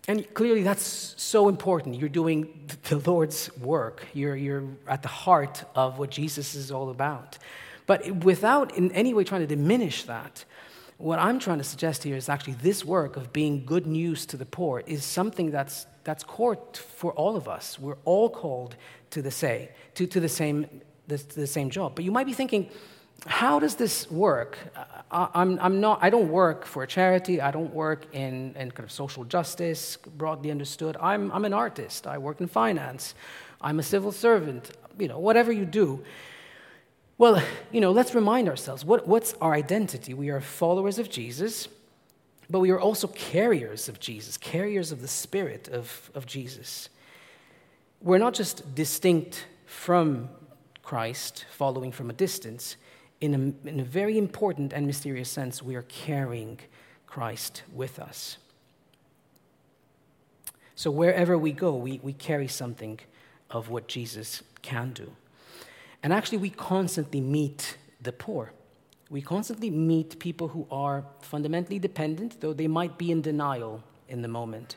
And 0.07 0.31
clearly, 0.33 0.63
that's 0.63 1.15
so 1.17 1.47
important. 1.47 1.95
You're 1.95 2.09
doing 2.09 2.69
the 2.89 2.97
Lord's 2.97 3.55
work, 3.57 4.05
you're, 4.13 4.35
you're 4.35 4.67
at 4.87 5.01
the 5.01 5.07
heart 5.07 5.63
of 5.75 5.97
what 5.97 6.09
Jesus 6.09 6.55
is 6.55 6.71
all 6.71 6.89
about. 6.89 7.37
But 7.85 8.23
without 8.23 8.75
in 8.77 8.91
any 8.91 9.13
way 9.13 9.23
trying 9.23 9.41
to 9.41 9.47
diminish 9.47 10.03
that, 10.03 10.45
what 10.97 11.19
I'm 11.19 11.39
trying 11.39 11.57
to 11.57 11.63
suggest 11.63 12.03
here 12.03 12.15
is 12.15 12.29
actually 12.29 12.53
this 12.53 12.85
work 12.85 13.17
of 13.17 13.33
being 13.33 13.65
good 13.65 13.87
news 13.87 14.25
to 14.27 14.37
the 14.37 14.45
poor 14.45 14.83
is 14.85 15.03
something 15.03 15.51
that's, 15.51 15.85
that's 16.03 16.23
core 16.23 16.57
for 16.73 17.11
all 17.13 17.35
of 17.35 17.47
us. 17.47 17.79
We're 17.79 17.97
all 18.05 18.29
called 18.29 18.75
to 19.11 19.21
the, 19.21 19.31
say, 19.31 19.71
to, 19.95 20.07
to 20.07 20.19
the, 20.19 20.29
same, 20.29 20.81
the, 21.07 21.17
the 21.35 21.47
same 21.47 21.69
job. 21.69 21.95
But 21.95 22.05
you 22.05 22.11
might 22.11 22.25
be 22.25 22.33
thinking, 22.33 22.69
how 23.25 23.59
does 23.59 23.75
this 23.75 24.09
work? 24.11 24.57
I, 25.11 25.29
I'm, 25.33 25.59
I'm 25.59 25.79
not, 25.79 25.99
I 26.01 26.09
don't 26.09 26.29
work 26.29 26.65
for 26.65 26.83
a 26.83 26.87
charity. 26.87 27.39
I 27.39 27.51
don't 27.51 27.73
work 27.73 28.05
in, 28.13 28.55
in 28.57 28.71
kind 28.71 28.83
of 28.83 28.91
social 28.91 29.23
justice, 29.23 29.97
broadly 29.97 30.51
understood. 30.51 30.97
I'm, 30.99 31.31
I'm 31.31 31.45
an 31.45 31.53
artist. 31.53 32.07
I 32.07 32.17
work 32.17 32.41
in 32.41 32.47
finance. 32.47 33.15
I'm 33.61 33.79
a 33.79 33.83
civil 33.83 34.11
servant. 34.11 34.71
You 34.99 35.07
know, 35.07 35.19
whatever 35.19 35.51
you 35.51 35.65
do, 35.65 36.03
well, 37.17 37.41
you 37.71 37.79
know, 37.79 37.91
let's 37.91 38.13
remind 38.15 38.49
ourselves 38.49 38.83
what, 38.83 39.07
what's 39.07 39.33
our 39.35 39.53
identity? 39.53 40.13
We 40.13 40.29
are 40.29 40.41
followers 40.41 40.99
of 40.99 41.09
Jesus, 41.09 41.67
but 42.49 42.59
we 42.59 42.71
are 42.71 42.79
also 42.79 43.07
carriers 43.07 43.87
of 43.87 43.99
Jesus, 43.99 44.37
carriers 44.37 44.91
of 44.91 45.01
the 45.01 45.07
Spirit 45.07 45.69
of, 45.69 46.11
of 46.13 46.25
Jesus. 46.25 46.89
We're 48.01 48.17
not 48.17 48.33
just 48.33 48.75
distinct 48.75 49.45
from 49.65 50.29
Christ, 50.81 51.45
following 51.51 51.91
from 51.91 52.09
a 52.09 52.13
distance. 52.13 52.75
In 53.23 53.33
a, 53.33 53.69
in 53.69 53.79
a 53.79 53.85
very 53.85 54.17
important 54.17 54.73
and 54.73 54.85
mysterious 54.85 55.29
sense, 55.29 55.63
we 55.63 55.75
are 55.75 55.83
carrying 55.83 56.59
Christ 57.07 57.63
with 57.73 57.97
us. 57.97 58.37
So 60.75 60.91
wherever 60.91 61.37
we 61.37 61.53
go, 61.53 61.73
we, 61.73 62.01
we 62.03 62.11
carry 62.11 62.49
something 62.49 62.99
of 63.49 63.69
what 63.69 63.87
Jesus 63.87 64.43
can 64.61 64.91
do. 64.91 65.09
And 66.03 66.11
actually, 66.11 66.39
we 66.39 66.49
constantly 66.49 67.21
meet 67.21 67.77
the 68.01 68.11
poor. 68.11 68.51
We 69.09 69.21
constantly 69.21 69.69
meet 69.69 70.19
people 70.19 70.49
who 70.49 70.67
are 70.69 71.05
fundamentally 71.21 71.79
dependent, 71.79 72.41
though 72.41 72.51
they 72.51 72.67
might 72.67 72.97
be 72.97 73.09
in 73.09 73.21
denial 73.21 73.83
in 74.09 74.21
the 74.21 74.27
moment. 74.27 74.75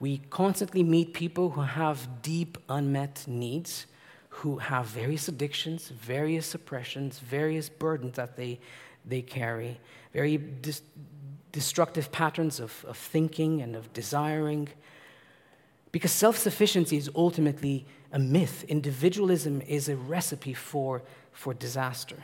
We 0.00 0.18
constantly 0.28 0.82
meet 0.82 1.14
people 1.14 1.48
who 1.48 1.62
have 1.62 2.20
deep 2.20 2.58
unmet 2.68 3.24
needs, 3.26 3.86
who 4.40 4.58
have 4.58 4.84
various 4.86 5.28
addictions, 5.28 5.88
various 5.88 6.54
oppressions, 6.54 7.18
various 7.20 7.70
burdens 7.70 8.16
that 8.16 8.36
they, 8.36 8.60
they 9.06 9.22
carry, 9.22 9.80
very 10.12 10.36
dis- 10.36 10.82
destructive 11.52 12.12
patterns 12.12 12.60
of, 12.60 12.84
of 12.86 12.98
thinking 12.98 13.62
and 13.62 13.74
of 13.74 13.90
desiring. 13.94 14.68
Because 15.90 16.12
self 16.12 16.36
sufficiency 16.36 16.98
is 16.98 17.08
ultimately 17.16 17.86
a 18.12 18.18
myth. 18.18 18.64
Individualism 18.68 19.62
is 19.62 19.88
a 19.88 19.96
recipe 19.96 20.52
for, 20.52 21.02
for 21.32 21.54
disaster. 21.54 22.22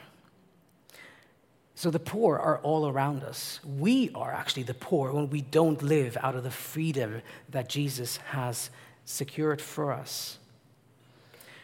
So 1.75 1.90
the 1.90 1.98
poor 1.98 2.37
are 2.37 2.59
all 2.59 2.87
around 2.87 3.25
us. 3.25 3.59
We 3.64 4.11
are 4.14 4.35
actually 4.35 4.64
the 4.64 4.75
poor 4.75 5.12
when 5.12 5.31
we 5.31 5.40
don't 5.40 5.83
live 5.83 6.18
out 6.20 6.37
of 6.37 6.44
the 6.44 6.51
freedom 6.51 7.22
that 7.48 7.70
Jesus 7.70 8.18
has 8.18 8.68
secured 9.07 9.62
for 9.62 9.92
us. 9.92 10.38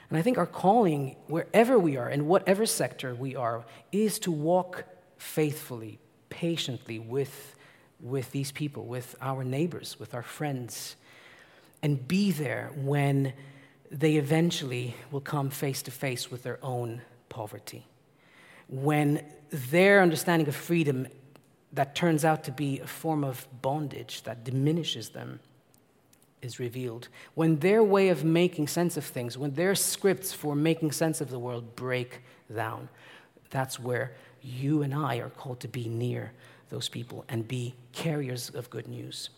And 0.09 0.19
I 0.19 0.23
think 0.23 0.39
our 0.39 0.47
calling, 0.47 1.17
wherever 1.27 1.79
we 1.79 1.97
are, 1.97 2.09
in 2.09 2.27
whatever 2.27 2.65
sector 2.65 3.15
we 3.15 3.37
are, 3.37 3.65
is 3.93 4.19
to 4.21 4.33
walk 4.33 4.85
faithfully, 5.19 5.99
patiently 6.31 6.99
with, 6.99 7.55
with 8.01 8.31
these 8.33 8.51
people, 8.51 8.87
with 8.87 9.15
our 9.21 9.45
neighbors, 9.45 9.99
with 9.99 10.15
our 10.15 10.23
friends, 10.23 10.97
and 11.83 12.09
be 12.09 12.33
there 12.33 12.71
when 12.75 13.35
they 13.91 14.17
eventually 14.17 14.95
will 15.11 15.21
come 15.21 15.51
face 15.51 15.83
to 15.83 15.91
face 15.91 16.31
with 16.31 16.43
their 16.43 16.59
own 16.63 17.03
poverty. 17.29 17.87
When 18.69 19.25
their 19.51 20.03
understanding 20.03 20.49
of 20.49 20.57
freedom 20.57 21.07
that 21.73 21.95
turns 21.95 22.25
out 22.25 22.45
to 22.45 22.53
be 22.53 22.81
a 22.81 22.87
form 22.87 23.25
of 23.25 23.47
bondage 23.61 24.23
that 24.23 24.45
diminishes 24.45 25.11
them 25.11 25.41
is 26.43 26.59
revealed. 26.59 27.09
When 27.35 27.59
their 27.59 27.83
way 27.83 28.09
of 28.09 28.25
making 28.25 28.69
sense 28.69 28.97
of 28.97 29.05
things, 29.05 29.37
when 29.37 29.55
their 29.55 29.75
scripts 29.75 30.33
for 30.33 30.55
making 30.55 30.93
sense 30.93 31.21
of 31.21 31.31
the 31.31 31.39
world 31.39 31.77
break 31.77 32.21
down, 32.55 32.89
that's 33.51 33.79
where 33.79 34.13
you 34.43 34.83
and 34.83 34.95
I 34.95 35.17
are 35.17 35.31
called 35.31 35.61
to 35.61 35.69
be 35.69 35.89
near 35.89 36.33
those 36.71 36.89
people 36.89 37.25
and 37.29 37.49
be 37.49 37.75
carriers 37.93 38.51
of 38.51 38.71
good 38.71 38.87
news. 38.89 39.31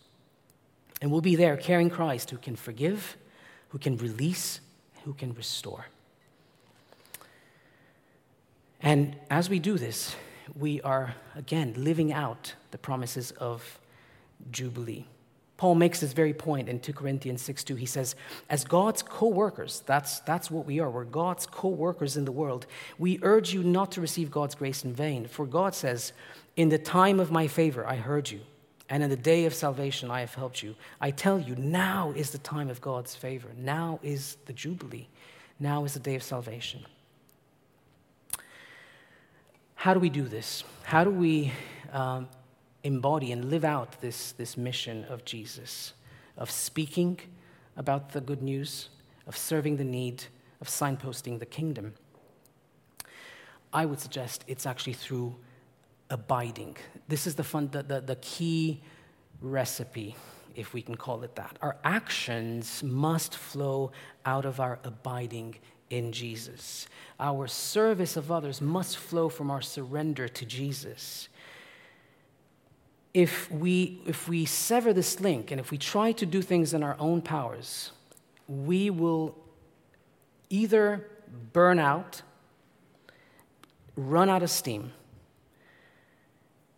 And 1.01 1.11
we'll 1.11 1.21
be 1.21 1.35
there 1.35 1.57
carrying 1.57 1.89
Christ 1.89 2.29
who 2.29 2.37
can 2.37 2.55
forgive 2.55 3.17
who 3.71 3.79
can 3.79 3.95
release, 3.97 4.59
who 5.05 5.13
can 5.13 5.33
restore. 5.33 5.85
And 8.81 9.15
as 9.29 9.49
we 9.49 9.59
do 9.59 9.77
this, 9.77 10.15
we 10.55 10.81
are 10.81 11.15
again 11.35 11.73
living 11.77 12.11
out 12.11 12.53
the 12.71 12.77
promises 12.77 13.31
of 13.31 13.79
Jubilee. 14.51 15.05
Paul 15.61 15.75
makes 15.75 15.99
this 15.99 16.13
very 16.13 16.33
point 16.33 16.67
in 16.67 16.79
2 16.79 16.91
Corinthians 16.91 17.39
6 17.43 17.63
2. 17.63 17.75
He 17.75 17.85
says, 17.85 18.15
As 18.49 18.63
God's 18.63 19.03
co 19.03 19.27
workers, 19.27 19.83
that's, 19.85 20.19
that's 20.21 20.49
what 20.49 20.65
we 20.65 20.79
are, 20.79 20.89
we're 20.89 21.03
God's 21.03 21.45
co 21.45 21.67
workers 21.67 22.17
in 22.17 22.25
the 22.25 22.31
world, 22.31 22.65
we 22.97 23.19
urge 23.21 23.53
you 23.53 23.61
not 23.61 23.91
to 23.91 24.01
receive 24.01 24.31
God's 24.31 24.55
grace 24.55 24.83
in 24.83 24.91
vain. 24.91 25.27
For 25.27 25.45
God 25.45 25.75
says, 25.75 26.13
In 26.55 26.69
the 26.69 26.79
time 26.79 27.19
of 27.19 27.29
my 27.29 27.45
favor, 27.45 27.85
I 27.85 27.97
heard 27.97 28.31
you 28.31 28.39
and 28.89 29.03
in 29.03 29.11
the 29.11 29.15
day 29.15 29.45
of 29.45 29.53
salvation 29.53 30.09
I 30.09 30.21
have 30.21 30.33
helped 30.33 30.63
you. 30.63 30.73
I 30.99 31.11
tell 31.11 31.39
you, 31.39 31.55
now 31.55 32.11
is 32.15 32.31
the 32.31 32.39
time 32.39 32.71
of 32.71 32.81
God's 32.81 33.13
favor. 33.13 33.49
Now 33.55 33.99
is 34.01 34.37
the 34.47 34.53
Jubilee. 34.53 35.09
Now 35.59 35.85
is 35.85 35.93
the 35.93 35.99
day 35.99 36.15
of 36.15 36.23
salvation. 36.23 36.87
How 39.75 39.93
do 39.93 39.99
we 39.99 40.09
do 40.09 40.23
this? 40.23 40.63
How 40.81 41.03
do 41.03 41.11
we 41.11 41.51
um, 41.93 42.29
embody 42.83 43.31
and 43.31 43.49
live 43.49 43.63
out 43.63 44.01
this, 44.01 44.31
this 44.33 44.57
mission 44.57 45.05
of 45.05 45.25
Jesus, 45.25 45.93
of 46.37 46.49
speaking 46.49 47.19
about 47.77 48.11
the 48.11 48.21
good 48.21 48.41
news, 48.41 48.89
of 49.27 49.37
serving 49.37 49.77
the 49.77 49.83
need, 49.83 50.23
of 50.59 50.67
signposting 50.67 51.39
the 51.39 51.45
kingdom? 51.45 51.93
I 53.73 53.85
would 53.85 53.99
suggest 53.99 54.43
it's 54.47 54.65
actually 54.65 54.93
through 54.93 55.35
abiding. 56.09 56.75
This 57.07 57.25
is 57.25 57.35
the, 57.35 57.43
fun, 57.43 57.69
the, 57.71 57.83
the, 57.83 58.01
the 58.01 58.15
key 58.17 58.81
recipe 59.41 60.15
if 60.55 60.73
we 60.73 60.81
can 60.81 60.95
call 60.95 61.23
it 61.23 61.35
that. 61.35 61.57
Our 61.61 61.77
actions 61.83 62.83
must 62.83 63.35
flow 63.35 63.91
out 64.25 64.45
of 64.45 64.59
our 64.59 64.79
abiding 64.83 65.55
in 65.89 66.11
Jesus. 66.11 66.87
Our 67.19 67.47
service 67.47 68.17
of 68.17 68.31
others 68.31 68.61
must 68.61 68.97
flow 68.97 69.29
from 69.29 69.51
our 69.51 69.61
surrender 69.61 70.27
to 70.27 70.45
Jesus. 70.45 71.29
If 73.13 73.51
we, 73.51 74.01
if 74.05 74.27
we 74.29 74.45
sever 74.45 74.93
this 74.93 75.19
link 75.19 75.51
and 75.51 75.59
if 75.59 75.71
we 75.71 75.77
try 75.77 76.13
to 76.13 76.25
do 76.25 76.41
things 76.41 76.73
in 76.73 76.81
our 76.81 76.95
own 76.97 77.21
powers, 77.21 77.91
we 78.47 78.89
will 78.89 79.37
either 80.49 81.07
burn 81.53 81.79
out, 81.79 82.21
run 83.95 84.29
out 84.29 84.43
of 84.43 84.49
steam, 84.49 84.91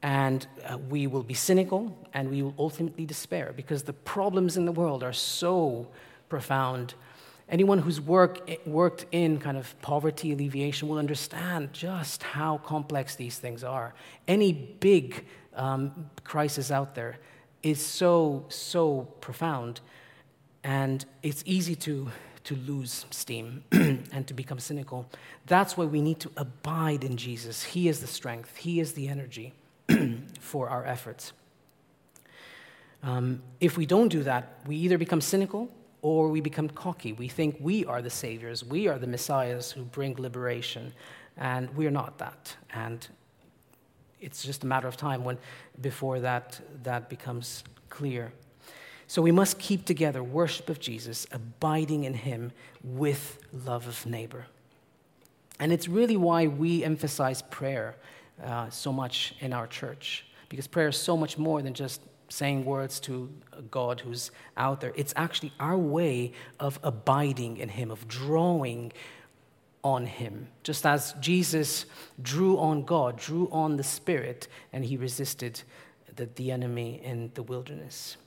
and 0.04 0.46
uh, 0.66 0.78
we 0.90 1.08
will 1.08 1.24
be 1.24 1.34
cynical 1.34 1.98
and 2.14 2.30
we 2.30 2.42
will 2.42 2.54
ultimately 2.60 3.06
despair 3.06 3.54
because 3.56 3.84
the 3.84 3.94
problems 3.94 4.58
in 4.58 4.66
the 4.66 4.72
world 4.72 5.02
are 5.02 5.14
so 5.14 5.88
profound. 6.28 6.94
Anyone 7.48 7.80
who's 7.80 8.02
work, 8.02 8.50
worked 8.66 9.06
in 9.12 9.40
kind 9.40 9.58
of 9.58 9.80
poverty 9.82 10.34
alleviation 10.34 10.90
will 10.90 10.98
understand 10.98 11.72
just 11.72 12.22
how 12.22 12.58
complex 12.58 13.16
these 13.16 13.38
things 13.38 13.64
are. 13.64 13.94
Any 14.28 14.52
big 14.52 15.26
um, 15.56 16.10
crisis 16.24 16.72
out 16.72 16.96
there 16.96 17.18
is 17.62 17.84
so, 17.84 18.46
so 18.50 19.08
profound, 19.22 19.80
and 20.64 21.06
it's 21.22 21.44
easy 21.46 21.76
to, 21.76 22.10
to 22.44 22.56
lose 22.56 23.06
steam 23.10 23.64
and 23.72 24.28
to 24.28 24.34
become 24.34 24.60
cynical. 24.60 25.08
That's 25.46 25.78
why 25.78 25.86
we 25.86 26.02
need 26.02 26.20
to 26.22 26.32
abide 26.38 27.04
in 27.04 27.18
Jesus. 27.18 27.64
He 27.64 27.88
is 27.88 28.00
the 28.00 28.08
strength, 28.08 28.58
He 28.58 28.80
is 28.80 28.94
the 28.94 29.08
energy. 29.08 29.54
for 30.40 30.70
our 30.70 30.86
efforts. 30.86 31.34
Um, 33.02 33.42
if 33.60 33.78
we 33.78 33.86
don't 33.86 34.08
do 34.08 34.24
that, 34.24 34.60
we 34.66 34.76
either 34.78 34.98
become 34.98 35.22
cynical 35.22 35.70
or 36.02 36.30
we 36.30 36.42
become 36.42 36.70
cocky. 36.70 37.14
We 37.14 37.28
think 37.28 37.58
we 37.60 37.86
are 37.86 38.02
the 38.02 38.10
saviors, 38.10 38.64
we 38.64 38.88
are 38.88 38.98
the 38.98 39.08
messiahs 39.08 39.72
who 39.72 39.84
bring 39.84 40.16
liberation, 40.16 40.94
and 41.38 41.70
we're 41.76 41.92
not 41.92 42.18
that. 42.20 42.56
And 42.74 43.08
it's 44.24 44.44
just 44.44 44.64
a 44.64 44.68
matter 44.68 44.88
of 44.88 44.98
time 44.98 45.24
when, 45.24 45.38
before 45.82 46.20
that, 46.22 46.60
that 46.84 47.10
becomes 47.10 47.64
clear. 47.90 48.32
So 49.08 49.22
we 49.22 49.32
must 49.32 49.60
keep 49.60 49.86
together 49.86 50.24
worship 50.24 50.70
of 50.70 50.80
Jesus, 50.80 51.28
abiding 51.32 52.06
in 52.06 52.14
him 52.14 52.52
with 52.84 53.40
love 53.66 53.88
of 53.88 54.06
neighbor. 54.06 54.46
And 55.60 55.72
it's 55.72 55.88
really 55.88 56.18
why 56.18 56.48
we 56.48 56.84
emphasize 56.84 57.42
prayer 57.44 57.96
uh, 58.44 58.70
so 58.70 58.92
much 58.92 59.36
in 59.40 59.54
our 59.54 59.68
church 59.68 60.26
because 60.50 60.68
prayer 60.68 60.88
is 60.88 60.98
so 60.98 61.16
much 61.16 61.38
more 61.38 61.62
than 61.62 61.74
just 61.74 62.02
saying 62.30 62.66
words 62.66 63.00
to 63.02 63.30
God 63.70 64.00
who's 64.00 64.32
out 64.58 64.82
there. 64.82 64.94
It's 64.96 65.14
actually 65.16 65.54
our 65.60 65.78
way 65.78 66.32
of 66.60 66.80
abiding 66.84 67.58
in 67.58 67.70
Him, 67.70 67.92
of 67.92 68.08
drawing 68.08 68.92
on 69.84 70.06
Him. 70.06 70.48
Just 70.64 70.86
as 70.86 71.14
Jesus 71.20 71.86
drew 72.22 72.58
on 72.58 72.84
God, 72.84 73.18
drew 73.18 73.50
on 73.52 73.78
the 73.78 73.84
Spirit, 73.84 74.48
and 74.72 74.86
He 74.86 74.98
resisted 74.98 75.62
the, 76.16 76.28
the 76.36 76.52
enemy 76.52 77.02
in 77.04 77.32
the 77.34 77.44
wilderness. 77.44 78.18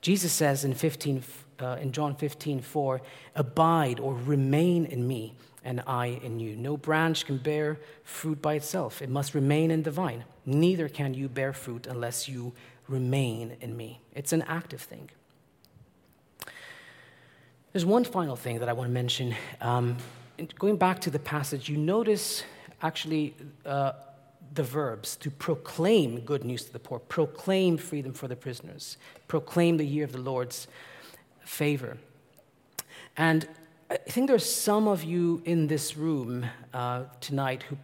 Jesus 0.00 0.32
says 0.32 0.64
in, 0.64 0.74
15, 0.74 1.24
uh, 1.60 1.76
in 1.80 1.92
John 1.92 2.14
15, 2.14 2.60
4, 2.60 3.00
abide 3.34 3.98
or 3.98 4.14
remain 4.14 4.84
in 4.84 5.06
me 5.06 5.34
and 5.64 5.82
I 5.86 6.06
in 6.22 6.38
you. 6.38 6.56
No 6.56 6.76
branch 6.76 7.26
can 7.26 7.38
bear 7.38 7.80
fruit 8.04 8.40
by 8.40 8.54
itself, 8.54 9.02
it 9.02 9.10
must 9.10 9.34
remain 9.34 9.70
in 9.70 9.82
the 9.82 9.90
vine. 9.90 10.24
Neither 10.46 10.88
can 10.88 11.14
you 11.14 11.28
bear 11.28 11.52
fruit 11.52 11.86
unless 11.86 12.28
you 12.28 12.52
remain 12.86 13.56
in 13.60 13.76
me. 13.76 14.00
It's 14.14 14.32
an 14.32 14.42
active 14.42 14.80
thing. 14.80 15.10
There's 17.72 17.84
one 17.84 18.04
final 18.04 18.34
thing 18.34 18.60
that 18.60 18.68
I 18.68 18.72
want 18.72 18.88
to 18.88 18.92
mention. 18.92 19.34
Um, 19.60 19.98
going 20.58 20.76
back 20.76 21.00
to 21.00 21.10
the 21.10 21.18
passage, 21.18 21.68
you 21.68 21.76
notice 21.76 22.44
actually 22.82 23.34
uh, 23.66 23.92
the 24.54 24.62
verbs 24.62 25.16
to 25.16 25.30
proclaim 25.30 26.20
good 26.20 26.44
news 26.44 26.64
to 26.64 26.72
the 26.72 26.78
poor, 26.78 26.98
proclaim 26.98 27.76
freedom 27.76 28.12
for 28.12 28.28
the 28.28 28.36
prisoners, 28.36 28.96
proclaim 29.26 29.76
the 29.76 29.84
year 29.84 30.04
of 30.04 30.12
the 30.12 30.18
Lord's 30.18 30.68
favor. 31.44 31.98
And 33.16 33.48
I 33.90 33.96
think 33.96 34.28
there's 34.28 34.48
some 34.48 34.86
of 34.86 35.02
you 35.02 35.42
in 35.44 35.66
this 35.66 35.96
room 35.96 36.46
uh, 36.72 37.04
tonight 37.20 37.64
who, 37.64 37.76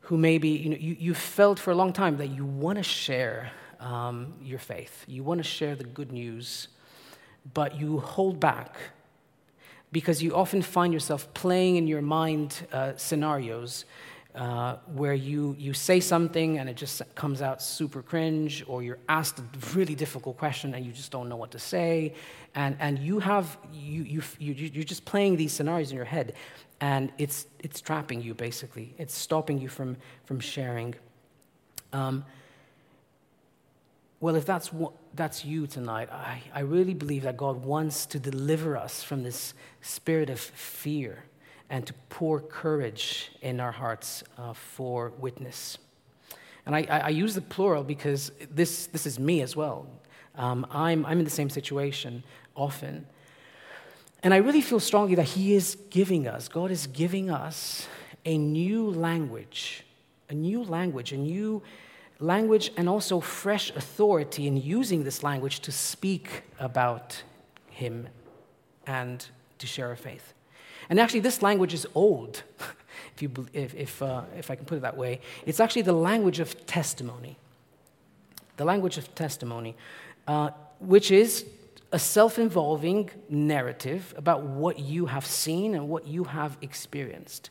who 0.00 0.16
maybe 0.16 0.48
you, 0.48 0.70
know, 0.70 0.76
you, 0.76 0.96
you 0.98 1.14
felt 1.14 1.58
for 1.58 1.70
a 1.70 1.74
long 1.74 1.92
time 1.92 2.16
that 2.16 2.28
you 2.28 2.44
want 2.44 2.78
to 2.78 2.82
share 2.82 3.50
um, 3.80 4.34
your 4.42 4.58
faith, 4.58 5.04
you 5.06 5.22
want 5.22 5.38
to 5.38 5.44
share 5.44 5.76
the 5.76 5.84
good 5.84 6.10
news, 6.10 6.68
but 7.52 7.78
you 7.78 8.00
hold 8.00 8.40
back 8.40 8.76
because 9.94 10.20
you 10.20 10.34
often 10.34 10.60
find 10.60 10.92
yourself 10.92 11.32
playing 11.34 11.76
in 11.76 11.86
your 11.86 12.02
mind 12.02 12.66
uh, 12.72 12.92
scenarios 12.96 13.84
uh, 14.34 14.74
where 14.92 15.14
you, 15.14 15.54
you 15.56 15.72
say 15.72 16.00
something 16.00 16.58
and 16.58 16.68
it 16.68 16.76
just 16.76 17.00
comes 17.14 17.40
out 17.40 17.62
super 17.62 18.02
cringe, 18.02 18.64
or 18.66 18.82
you're 18.82 18.98
asked 19.08 19.38
a 19.38 19.44
really 19.76 19.94
difficult 19.94 20.36
question 20.36 20.74
and 20.74 20.84
you 20.84 20.90
just 20.90 21.12
don't 21.12 21.28
know 21.28 21.36
what 21.36 21.52
to 21.52 21.60
say, 21.60 22.12
and, 22.56 22.76
and 22.80 22.98
you 22.98 23.20
have, 23.20 23.56
you, 23.72 24.02
you, 24.02 24.22
you, 24.40 24.52
you're 24.74 24.90
just 24.94 25.04
playing 25.04 25.36
these 25.36 25.52
scenarios 25.52 25.92
in 25.92 25.96
your 25.96 26.10
head, 26.16 26.34
and 26.80 27.12
it's, 27.16 27.46
it's 27.60 27.80
trapping 27.80 28.20
you 28.20 28.34
basically. 28.34 28.96
It's 28.98 29.14
stopping 29.14 29.60
you 29.60 29.68
from, 29.68 29.96
from 30.24 30.40
sharing. 30.40 30.96
Um, 31.92 32.24
well, 34.20 34.36
if 34.36 34.46
that's, 34.46 34.72
what, 34.72 34.92
that's 35.14 35.44
you 35.44 35.66
tonight, 35.66 36.10
I, 36.10 36.42
I 36.54 36.60
really 36.60 36.94
believe 36.94 37.22
that 37.24 37.36
God 37.36 37.64
wants 37.64 38.06
to 38.06 38.18
deliver 38.18 38.76
us 38.76 39.02
from 39.02 39.22
this 39.22 39.54
spirit 39.82 40.30
of 40.30 40.40
fear 40.40 41.24
and 41.68 41.86
to 41.86 41.92
pour 42.08 42.40
courage 42.40 43.32
in 43.42 43.60
our 43.60 43.72
hearts 43.72 44.22
uh, 44.38 44.52
for 44.52 45.12
witness. 45.18 45.78
And 46.66 46.74
I, 46.74 46.82
I, 46.88 47.08
use 47.10 47.34
the 47.34 47.42
plural 47.42 47.84
because 47.84 48.32
this, 48.50 48.86
this 48.86 49.06
is 49.06 49.18
me 49.18 49.42
as 49.42 49.54
well. 49.54 49.86
Um, 50.36 50.66
I'm, 50.70 51.04
I'm 51.04 51.18
in 51.18 51.24
the 51.24 51.30
same 51.30 51.50
situation 51.50 52.22
often. 52.54 53.06
And 54.22 54.32
I 54.32 54.38
really 54.38 54.62
feel 54.62 54.80
strongly 54.80 55.14
that 55.16 55.24
He 55.24 55.54
is 55.54 55.76
giving 55.90 56.26
us, 56.26 56.48
God 56.48 56.70
is 56.70 56.86
giving 56.86 57.30
us 57.30 57.86
a 58.24 58.38
new 58.38 58.90
language, 58.90 59.84
a 60.30 60.34
new 60.34 60.62
language, 60.62 61.12
a 61.12 61.18
new 61.18 61.62
language, 62.20 62.72
and 62.76 62.88
also 62.88 63.20
fresh 63.20 63.70
authority 63.70 64.46
in 64.46 64.56
using 64.56 65.04
this 65.04 65.22
language 65.22 65.60
to 65.60 65.72
speak 65.72 66.42
about 66.58 67.22
Him 67.70 68.08
and 68.86 69.26
to 69.58 69.66
share 69.66 69.88
our 69.88 69.96
faith. 69.96 70.34
And 70.88 71.00
actually, 71.00 71.20
this 71.20 71.42
language 71.42 71.74
is 71.74 71.86
old, 71.94 72.42
if, 73.14 73.22
you, 73.22 73.30
if, 73.52 73.74
if, 73.74 74.02
uh, 74.02 74.22
if 74.36 74.50
I 74.50 74.54
can 74.54 74.64
put 74.64 74.76
it 74.76 74.82
that 74.82 74.96
way. 74.96 75.20
It's 75.46 75.60
actually 75.60 75.82
the 75.82 75.92
language 75.92 76.40
of 76.40 76.66
testimony. 76.66 77.36
The 78.56 78.64
language 78.64 78.98
of 78.98 79.12
testimony, 79.14 79.76
uh, 80.28 80.50
which 80.78 81.10
is 81.10 81.44
a 81.90 81.98
self 81.98 82.38
involving 82.38 83.10
narrative 83.28 84.14
about 84.16 84.42
what 84.42 84.78
you 84.78 85.06
have 85.06 85.24
seen 85.24 85.74
and 85.74 85.88
what 85.88 86.06
you 86.06 86.24
have 86.24 86.56
experienced. 86.60 87.50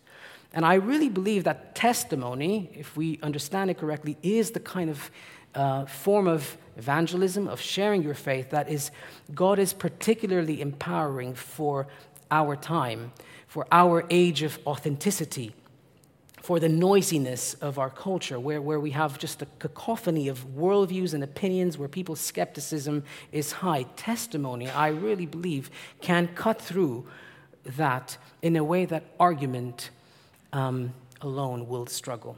And 0.53 0.65
I 0.65 0.75
really 0.75 1.09
believe 1.09 1.45
that 1.45 1.73
testimony, 1.75 2.69
if 2.75 2.95
we 2.95 3.19
understand 3.23 3.71
it 3.71 3.77
correctly, 3.79 4.17
is 4.21 4.51
the 4.51 4.59
kind 4.59 4.89
of 4.89 5.11
uh, 5.55 5.85
form 5.85 6.27
of 6.27 6.57
evangelism, 6.77 7.47
of 7.47 7.59
sharing 7.59 8.03
your 8.03 8.13
faith 8.13 8.51
that 8.51 8.69
is 8.69 8.91
God 9.33 9.59
is 9.59 9.73
particularly 9.73 10.61
empowering 10.61 11.33
for 11.33 11.87
our 12.29 12.55
time, 12.55 13.11
for 13.47 13.65
our 13.71 14.05
age 14.09 14.41
of 14.43 14.59
authenticity, 14.65 15.53
for 16.41 16.59
the 16.59 16.69
noisiness 16.69 17.53
of 17.55 17.79
our 17.79 17.89
culture, 17.89 18.39
where, 18.39 18.61
where 18.61 18.79
we 18.79 18.91
have 18.91 19.17
just 19.17 19.41
a 19.41 19.47
cacophony 19.59 20.27
of 20.27 20.45
worldviews 20.55 21.13
and 21.13 21.23
opinions, 21.23 21.77
where 21.77 21.87
people's 21.87 22.19
skepticism 22.19 23.03
is 23.31 23.53
high. 23.53 23.83
Testimony, 23.95 24.69
I 24.69 24.89
really 24.89 25.25
believe, 25.25 25.71
can 26.01 26.27
cut 26.35 26.61
through 26.61 27.07
that 27.63 28.17
in 28.41 28.55
a 28.55 28.63
way 28.63 28.85
that 28.85 29.05
argument 29.19 29.89
um, 30.53 30.93
alone 31.21 31.67
will 31.67 31.87
struggle. 31.87 32.37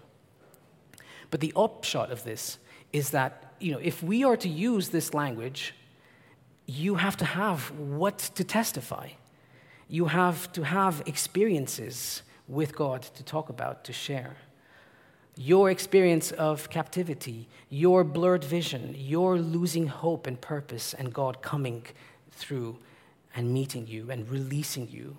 But 1.30 1.40
the 1.42 1.54
upshot 1.56 2.12
of 2.12 2.24
this 2.24 2.58
is 2.92 3.12
that 3.12 3.54
you 3.60 3.72
know, 3.72 3.80
if 3.80 4.02
we 4.02 4.24
are 4.24 4.38
to 4.38 4.50
use 4.50 4.90
this 4.90 5.14
language, 5.14 5.76
you 6.66 6.96
have 6.96 7.16
to 7.18 7.26
have 7.26 7.72
what 7.72 8.18
to 8.18 8.44
testify 8.44 9.10
you 9.88 10.06
have 10.06 10.52
to 10.54 10.64
have 10.64 11.04
experiences 11.06 12.24
with 12.48 12.76
God 12.76 13.04
to 13.04 13.24
talk 13.24 13.50
about, 13.50 13.84
to 13.86 13.94
share. 13.94 14.36
Your 15.38 15.70
experience 15.70 16.32
of 16.32 16.70
captivity, 16.70 17.48
your 17.70 18.04
blurred 18.04 18.44
vision, 18.44 18.96
your 18.98 19.38
losing 19.38 19.88
hope 19.88 20.28
and 20.28 20.40
purpose, 20.40 20.94
and 20.94 21.14
God 21.14 21.42
coming 21.42 21.86
through 22.32 22.78
and 23.36 23.54
meeting 23.54 23.86
you 23.86 24.10
and 24.10 24.28
releasing 24.30 24.90
you. 24.90 25.18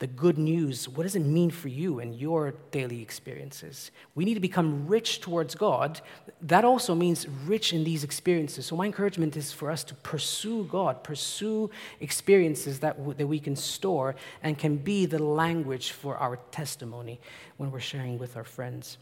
The 0.00 0.06
good 0.06 0.38
news, 0.38 0.88
what 0.88 1.02
does 1.02 1.14
it 1.14 1.20
mean 1.20 1.50
for 1.50 1.68
you 1.68 2.00
and 2.00 2.14
your 2.14 2.54
daily 2.70 3.02
experiences? 3.02 3.90
We 4.14 4.24
need 4.24 4.32
to 4.32 4.40
become 4.40 4.86
rich 4.86 5.20
towards 5.20 5.54
God. 5.54 6.00
That 6.40 6.64
also 6.64 6.94
means 6.94 7.28
rich 7.28 7.74
in 7.74 7.84
these 7.84 8.02
experiences. 8.02 8.64
So, 8.64 8.76
my 8.76 8.86
encouragement 8.86 9.36
is 9.36 9.52
for 9.52 9.70
us 9.70 9.84
to 9.84 9.94
pursue 9.96 10.64
God, 10.64 11.04
pursue 11.04 11.70
experiences 12.00 12.80
that, 12.80 12.96
w- 12.96 13.14
that 13.14 13.26
we 13.26 13.38
can 13.38 13.54
store 13.54 14.16
and 14.42 14.58
can 14.58 14.78
be 14.78 15.04
the 15.04 15.22
language 15.22 15.92
for 15.92 16.16
our 16.16 16.38
testimony 16.50 17.20
when 17.58 17.70
we're 17.70 17.78
sharing 17.78 18.18
with 18.18 18.38
our 18.38 18.44
friends. 18.44 18.96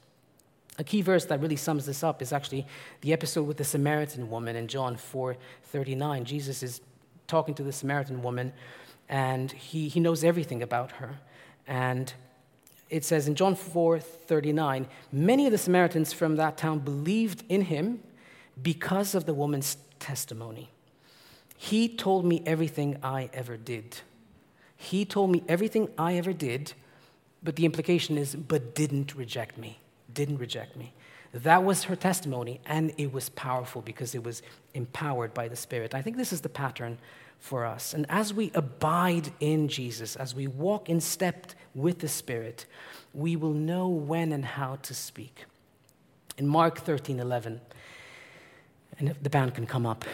A 0.79 0.85
key 0.85 1.03
verse 1.03 1.25
that 1.27 1.41
really 1.41 1.57
sums 1.57 1.87
this 1.87 2.03
up 2.03 2.21
is 2.23 2.33
actually 2.33 2.67
the 3.03 3.13
episode 3.13 3.45
with 3.45 3.57
the 3.57 3.65
Samaritan 3.65 4.29
woman 4.31 4.57
in 4.57 4.67
John 4.67 4.97
4:39. 4.97 6.25
Jesus 6.25 6.65
is 6.65 6.81
talking 7.29 7.55
to 7.55 7.63
the 7.63 7.73
Samaritan 7.73 8.21
woman 8.21 8.53
and 9.09 9.53
he, 9.53 9.89
he 9.89 10.01
knows 10.01 10.25
everything 10.25 10.63
about 10.63 10.93
her. 10.93 11.19
And 11.67 12.13
it 12.91 13.05
says 13.05 13.29
in 13.29 13.35
John 13.35 13.55
4 13.55 14.01
39, 14.01 14.87
many 15.13 15.47
of 15.47 15.53
the 15.53 15.59
Samaritans 15.59 16.13
from 16.13 16.37
that 16.37 16.57
town 16.57 16.81
believed 16.81 17.45
in 17.49 17.63
him 17.63 18.01
because 18.61 19.15
of 19.15 19.27
the 19.27 19.35
woman's 19.35 19.77
testimony. 19.99 20.71
He 21.57 21.89
told 21.89 22.25
me 22.25 22.43
everything 22.47 22.99
I 23.03 23.31
ever 23.33 23.57
did. 23.57 23.99
He 24.77 25.05
told 25.05 25.31
me 25.31 25.43
everything 25.49 25.89
I 25.99 26.15
ever 26.15 26.33
did, 26.33 26.73
but 27.43 27.57
the 27.57 27.65
implication 27.65 28.17
is, 28.17 28.35
but 28.35 28.75
didn't 28.75 29.15
reject 29.17 29.59
me. 29.59 29.81
Didn't 30.13 30.39
reject 30.39 30.77
me. 30.77 30.93
That 31.33 31.65
was 31.65 31.85
her 31.85 31.97
testimony, 31.97 32.61
and 32.65 32.95
it 32.97 33.13
was 33.13 33.29
powerful 33.31 33.83
because 33.83 34.15
it 34.15 34.23
was 34.23 34.41
empowered 34.73 35.35
by 35.35 35.49
the 35.49 35.57
Spirit. 35.57 35.95
I 35.95 36.01
think 36.01 36.17
this 36.17 36.33
is 36.33 36.41
the 36.41 36.49
pattern 36.49 36.99
for 37.39 37.65
us. 37.65 37.95
And 37.95 38.07
as 38.09 38.35
we 38.35 38.51
abide 38.55 39.33
in 39.41 39.69
Jesus, 39.69 40.17
as 40.17 40.35
we 40.35 40.47
walk 40.47 40.89
in 40.89 41.01
step 41.01 41.49
with 41.75 42.01
the 42.01 42.09
Spirit, 42.09 42.67
we 43.15 43.37
will 43.37 43.53
know 43.53 43.89
when 43.89 44.33
and 44.33 44.45
how 44.45 44.77
to 44.83 44.95
speak. 44.95 45.45
In 46.37 46.47
Mark 46.47 46.81
13 46.81 47.19
11, 47.19 47.61
and 48.99 49.15
the 49.23 49.31
band 49.31 49.55
can 49.55 49.67
come 49.67 49.87
up, 49.87 50.05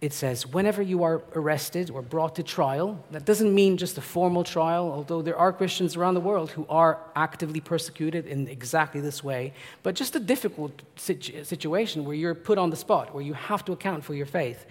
it 0.00 0.12
says, 0.14 0.46
Whenever 0.46 0.80
you 0.80 1.02
are 1.02 1.22
arrested 1.34 1.90
or 1.90 2.00
brought 2.00 2.36
to 2.36 2.42
trial, 2.42 3.04
that 3.10 3.24
doesn't 3.24 3.54
mean 3.54 3.76
just 3.76 3.98
a 3.98 4.00
formal 4.00 4.44
trial, 4.44 4.90
although 4.90 5.20
there 5.20 5.36
are 5.36 5.52
Christians 5.52 5.94
around 5.94 6.14
the 6.14 6.20
world 6.20 6.50
who 6.50 6.66
are 6.68 6.98
actively 7.14 7.60
persecuted 7.60 8.26
in 8.26 8.48
exactly 8.48 9.00
this 9.00 9.22
way, 9.22 9.52
but 9.82 9.94
just 9.94 10.16
a 10.16 10.20
difficult 10.20 10.82
situation 10.96 12.04
where 12.04 12.16
you're 12.16 12.34
put 12.34 12.56
on 12.56 12.70
the 12.70 12.76
spot, 12.76 13.14
where 13.14 13.22
you 13.22 13.34
have 13.34 13.64
to 13.66 13.72
account 13.72 14.02
for 14.02 14.14
your 14.14 14.26
faith. 14.26 14.64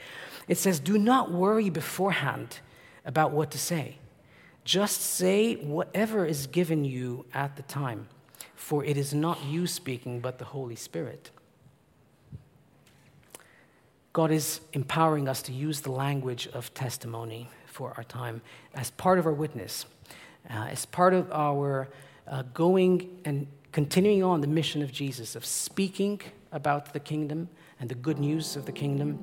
It 0.50 0.58
says, 0.58 0.80
Do 0.80 0.97
not 0.97 1.32
worry 1.32 1.70
beforehand 1.70 2.60
about 3.06 3.32
what 3.32 3.52
to 3.52 3.58
say. 3.58 4.00
Just 4.66 5.00
say 5.02 5.56
whatever 5.56 6.26
is 6.26 6.47
given 6.47 6.84
you 6.84 7.26
at 7.34 7.56
the 7.56 7.62
time, 7.62 8.10
for 8.56 8.84
it 8.84 8.97
is 8.97 9.14
not 9.14 9.45
you 9.45 9.68
speaking, 9.68 10.20
but 10.20 10.39
the 10.39 10.45
Holy 10.45 10.76
Spirit. 10.76 11.30
God 14.12 14.32
is 14.32 14.60
empowering 14.74 15.30
us 15.30 15.43
to 15.43 15.54
use 15.54 15.82
the 15.82 15.91
language 15.91 16.47
of 16.47 16.74
testimony 16.74 17.47
for 17.68 17.93
our 17.95 18.04
time 18.04 18.41
as 18.74 18.89
part 18.91 19.20
of 19.20 19.28
our 19.28 19.34
witness, 19.34 19.86
uh, 20.50 20.66
as 20.70 20.84
part 20.86 21.14
of 21.14 21.32
our 21.32 21.88
uh, 22.28 22.41
going 22.56 23.22
and 23.24 23.45
continuing 23.72 24.24
on 24.24 24.41
the 24.41 24.47
mission 24.47 24.82
of 24.82 24.91
Jesus, 24.91 25.36
of 25.36 25.45
speaking 25.45 26.20
about 26.52 26.91
the 26.91 27.00
kingdom 27.00 27.50
and 27.80 27.88
the 27.88 27.95
good 27.95 28.18
news 28.18 28.56
of 28.56 28.66
the 28.66 28.72
kingdom 28.72 29.20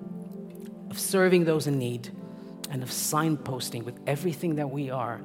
of 0.96 1.00
serving 1.02 1.44
those 1.44 1.66
in 1.66 1.78
need, 1.78 2.08
and 2.70 2.82
of 2.82 2.88
signposting 2.88 3.84
with 3.84 4.00
everything 4.06 4.54
that 4.54 4.70
we 4.70 4.88
are 4.90 5.20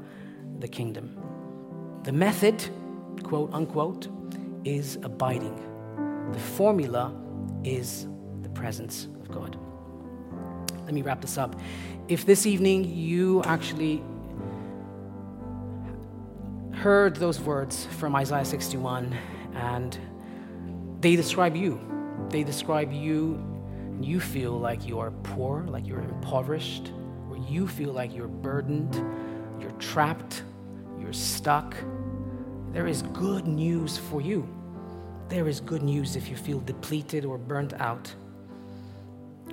the 0.59 0.67
kingdom. 0.67 1.17
The 2.03 2.11
method, 2.11 2.61
quote 3.23 3.53
unquote, 3.53 4.09
is 4.65 4.97
abiding. 5.01 5.55
The 6.33 6.39
formula 6.39 7.15
is 7.63 8.05
the 8.41 8.49
presence 8.49 9.05
of 9.21 9.31
God. 9.31 9.57
Let 10.83 10.93
me 10.93 11.03
wrap 11.03 11.21
this 11.21 11.37
up. 11.37 11.55
If 12.09 12.25
this 12.25 12.45
evening 12.45 12.83
you 12.83 13.41
actually 13.43 14.03
heard 16.73 17.15
those 17.15 17.39
words 17.39 17.85
from 17.85 18.13
Isaiah 18.17 18.43
61 18.43 19.17
and 19.55 19.97
they 20.99 21.15
describe 21.15 21.55
you, 21.55 21.79
they 22.29 22.43
describe 22.43 22.91
you 22.91 23.50
you 24.03 24.19
feel 24.19 24.53
like 24.53 24.87
you 24.87 24.99
are 24.99 25.11
poor, 25.23 25.63
like 25.67 25.87
you're 25.87 26.01
impoverished, 26.01 26.91
or 27.29 27.37
you 27.37 27.67
feel 27.67 27.91
like 27.91 28.15
you're 28.15 28.27
burdened, 28.27 28.95
you're 29.59 29.71
trapped, 29.79 30.43
you're 30.99 31.13
stuck, 31.13 31.75
there 32.73 32.87
is 32.87 33.01
good 33.13 33.47
news 33.47 33.97
for 33.97 34.21
you. 34.21 34.47
There 35.27 35.47
is 35.47 35.59
good 35.59 35.83
news 35.83 36.15
if 36.15 36.29
you 36.29 36.35
feel 36.35 36.61
depleted 36.61 37.25
or 37.25 37.37
burnt 37.37 37.73
out. 37.73 38.13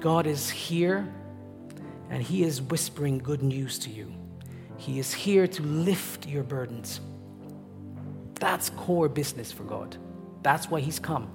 God 0.01 0.27
is 0.27 0.49
here 0.49 1.13
and 2.11 2.23
He 2.23 2.45
is 2.45 2.63
whispering 2.63 3.19
good 3.19 3.43
news 3.43 3.79
to 3.81 3.91
you. 3.91 4.13
He 4.77 5.01
is 5.01 5.13
here 5.13 5.49
to 5.49 5.63
lift 5.63 6.27
your 6.27 6.45
burdens. 6.45 7.01
That's 8.35 8.71
core 8.71 9.09
business 9.09 9.51
for 9.51 9.65
God. 9.65 9.97
That's 10.43 10.71
why 10.71 10.81
He's 10.81 11.01
come 11.01 11.29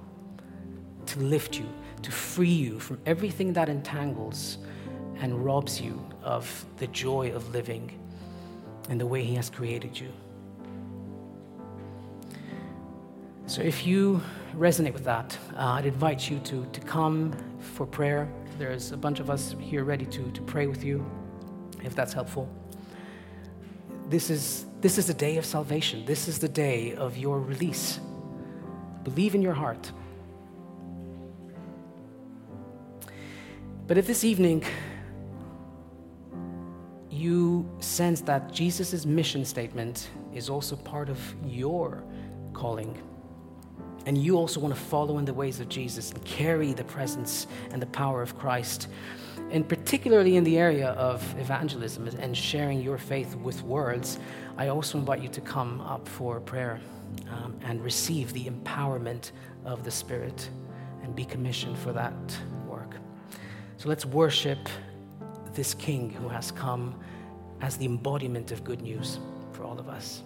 to 1.07 1.19
lift 1.19 1.59
you, 1.59 1.65
to 2.03 2.11
free 2.11 2.47
you 2.47 2.79
from 2.79 2.99
everything 3.05 3.53
that 3.53 3.69
entangles 3.69 4.57
and 5.17 5.43
robs 5.43 5.81
you 5.81 5.99
of 6.21 6.65
the 6.77 6.87
joy 6.87 7.31
of 7.31 7.53
living 7.53 7.99
and 8.89 8.99
the 8.99 9.05
way 9.05 9.23
He 9.23 9.35
has 9.35 9.49
created 9.49 9.99
you. 9.99 10.11
So, 13.45 13.61
if 13.61 13.85
you 13.85 14.21
resonate 14.55 14.93
with 14.93 15.03
that, 15.05 15.37
uh, 15.55 15.77
I'd 15.77 15.85
invite 15.85 16.29
you 16.29 16.39
to, 16.39 16.65
to 16.65 16.81
come 16.81 17.33
for 17.59 17.85
prayer. 17.85 18.27
There's 18.57 18.91
a 18.91 18.97
bunch 18.97 19.19
of 19.19 19.29
us 19.29 19.55
here 19.59 19.83
ready 19.83 20.05
to, 20.05 20.31
to 20.31 20.41
pray 20.41 20.67
with 20.67 20.83
you, 20.83 21.05
if 21.83 21.95
that's 21.95 22.13
helpful. 22.13 22.49
This 24.09 24.29
is, 24.29 24.65
this 24.81 24.97
is 24.97 25.07
the 25.07 25.13
day 25.13 25.37
of 25.37 25.45
salvation. 25.45 26.05
This 26.05 26.27
is 26.27 26.39
the 26.39 26.47
day 26.47 26.93
of 26.95 27.17
your 27.17 27.39
release. 27.39 27.99
Believe 29.03 29.35
in 29.35 29.41
your 29.41 29.53
heart 29.53 29.91
But 33.93 33.99
if 33.99 34.07
this 34.07 34.23
evening 34.23 34.65
you 37.11 37.69
sense 37.79 38.21
that 38.21 38.51
Jesus' 38.51 39.05
mission 39.05 39.45
statement 39.45 40.09
is 40.33 40.49
also 40.49 40.75
part 40.75 41.09
of 41.09 41.19
your 41.45 42.03
calling, 42.53 42.97
and 44.07 44.17
you 44.17 44.35
also 44.35 44.59
want 44.59 44.73
to 44.73 44.81
follow 44.81 45.19
in 45.19 45.25
the 45.25 45.33
ways 45.35 45.59
of 45.59 45.69
Jesus 45.69 46.09
and 46.09 46.25
carry 46.25 46.73
the 46.73 46.83
presence 46.85 47.45
and 47.69 47.79
the 47.79 47.85
power 47.85 48.23
of 48.23 48.35
Christ, 48.35 48.87
and 49.51 49.69
particularly 49.69 50.37
in 50.37 50.43
the 50.43 50.57
area 50.57 50.89
of 50.93 51.21
evangelism 51.39 52.07
and 52.07 52.35
sharing 52.35 52.81
your 52.81 52.97
faith 52.97 53.35
with 53.35 53.61
words, 53.61 54.17
I 54.57 54.69
also 54.69 54.97
invite 54.97 55.21
you 55.21 55.29
to 55.29 55.41
come 55.41 55.81
up 55.81 56.07
for 56.07 56.39
prayer 56.39 56.81
um, 57.29 57.55
and 57.61 57.79
receive 57.83 58.33
the 58.33 58.45
empowerment 58.45 59.33
of 59.65 59.83
the 59.83 59.91
Spirit 59.91 60.49
and 61.03 61.15
be 61.15 61.25
commissioned 61.25 61.77
for 61.77 61.93
that 61.93 62.15
so 63.77 63.89
let's 63.89 64.05
worship 64.05 64.69
this 65.53 65.73
King 65.73 66.09
who 66.09 66.27
has 66.27 66.51
come 66.51 66.99
as 67.61 67.77
the 67.77 67.85
embodiment 67.85 68.51
of 68.51 68.63
good 68.63 68.81
news 68.81 69.19
for 69.51 69.63
all 69.63 69.79
of 69.79 69.87
us. 69.87 70.23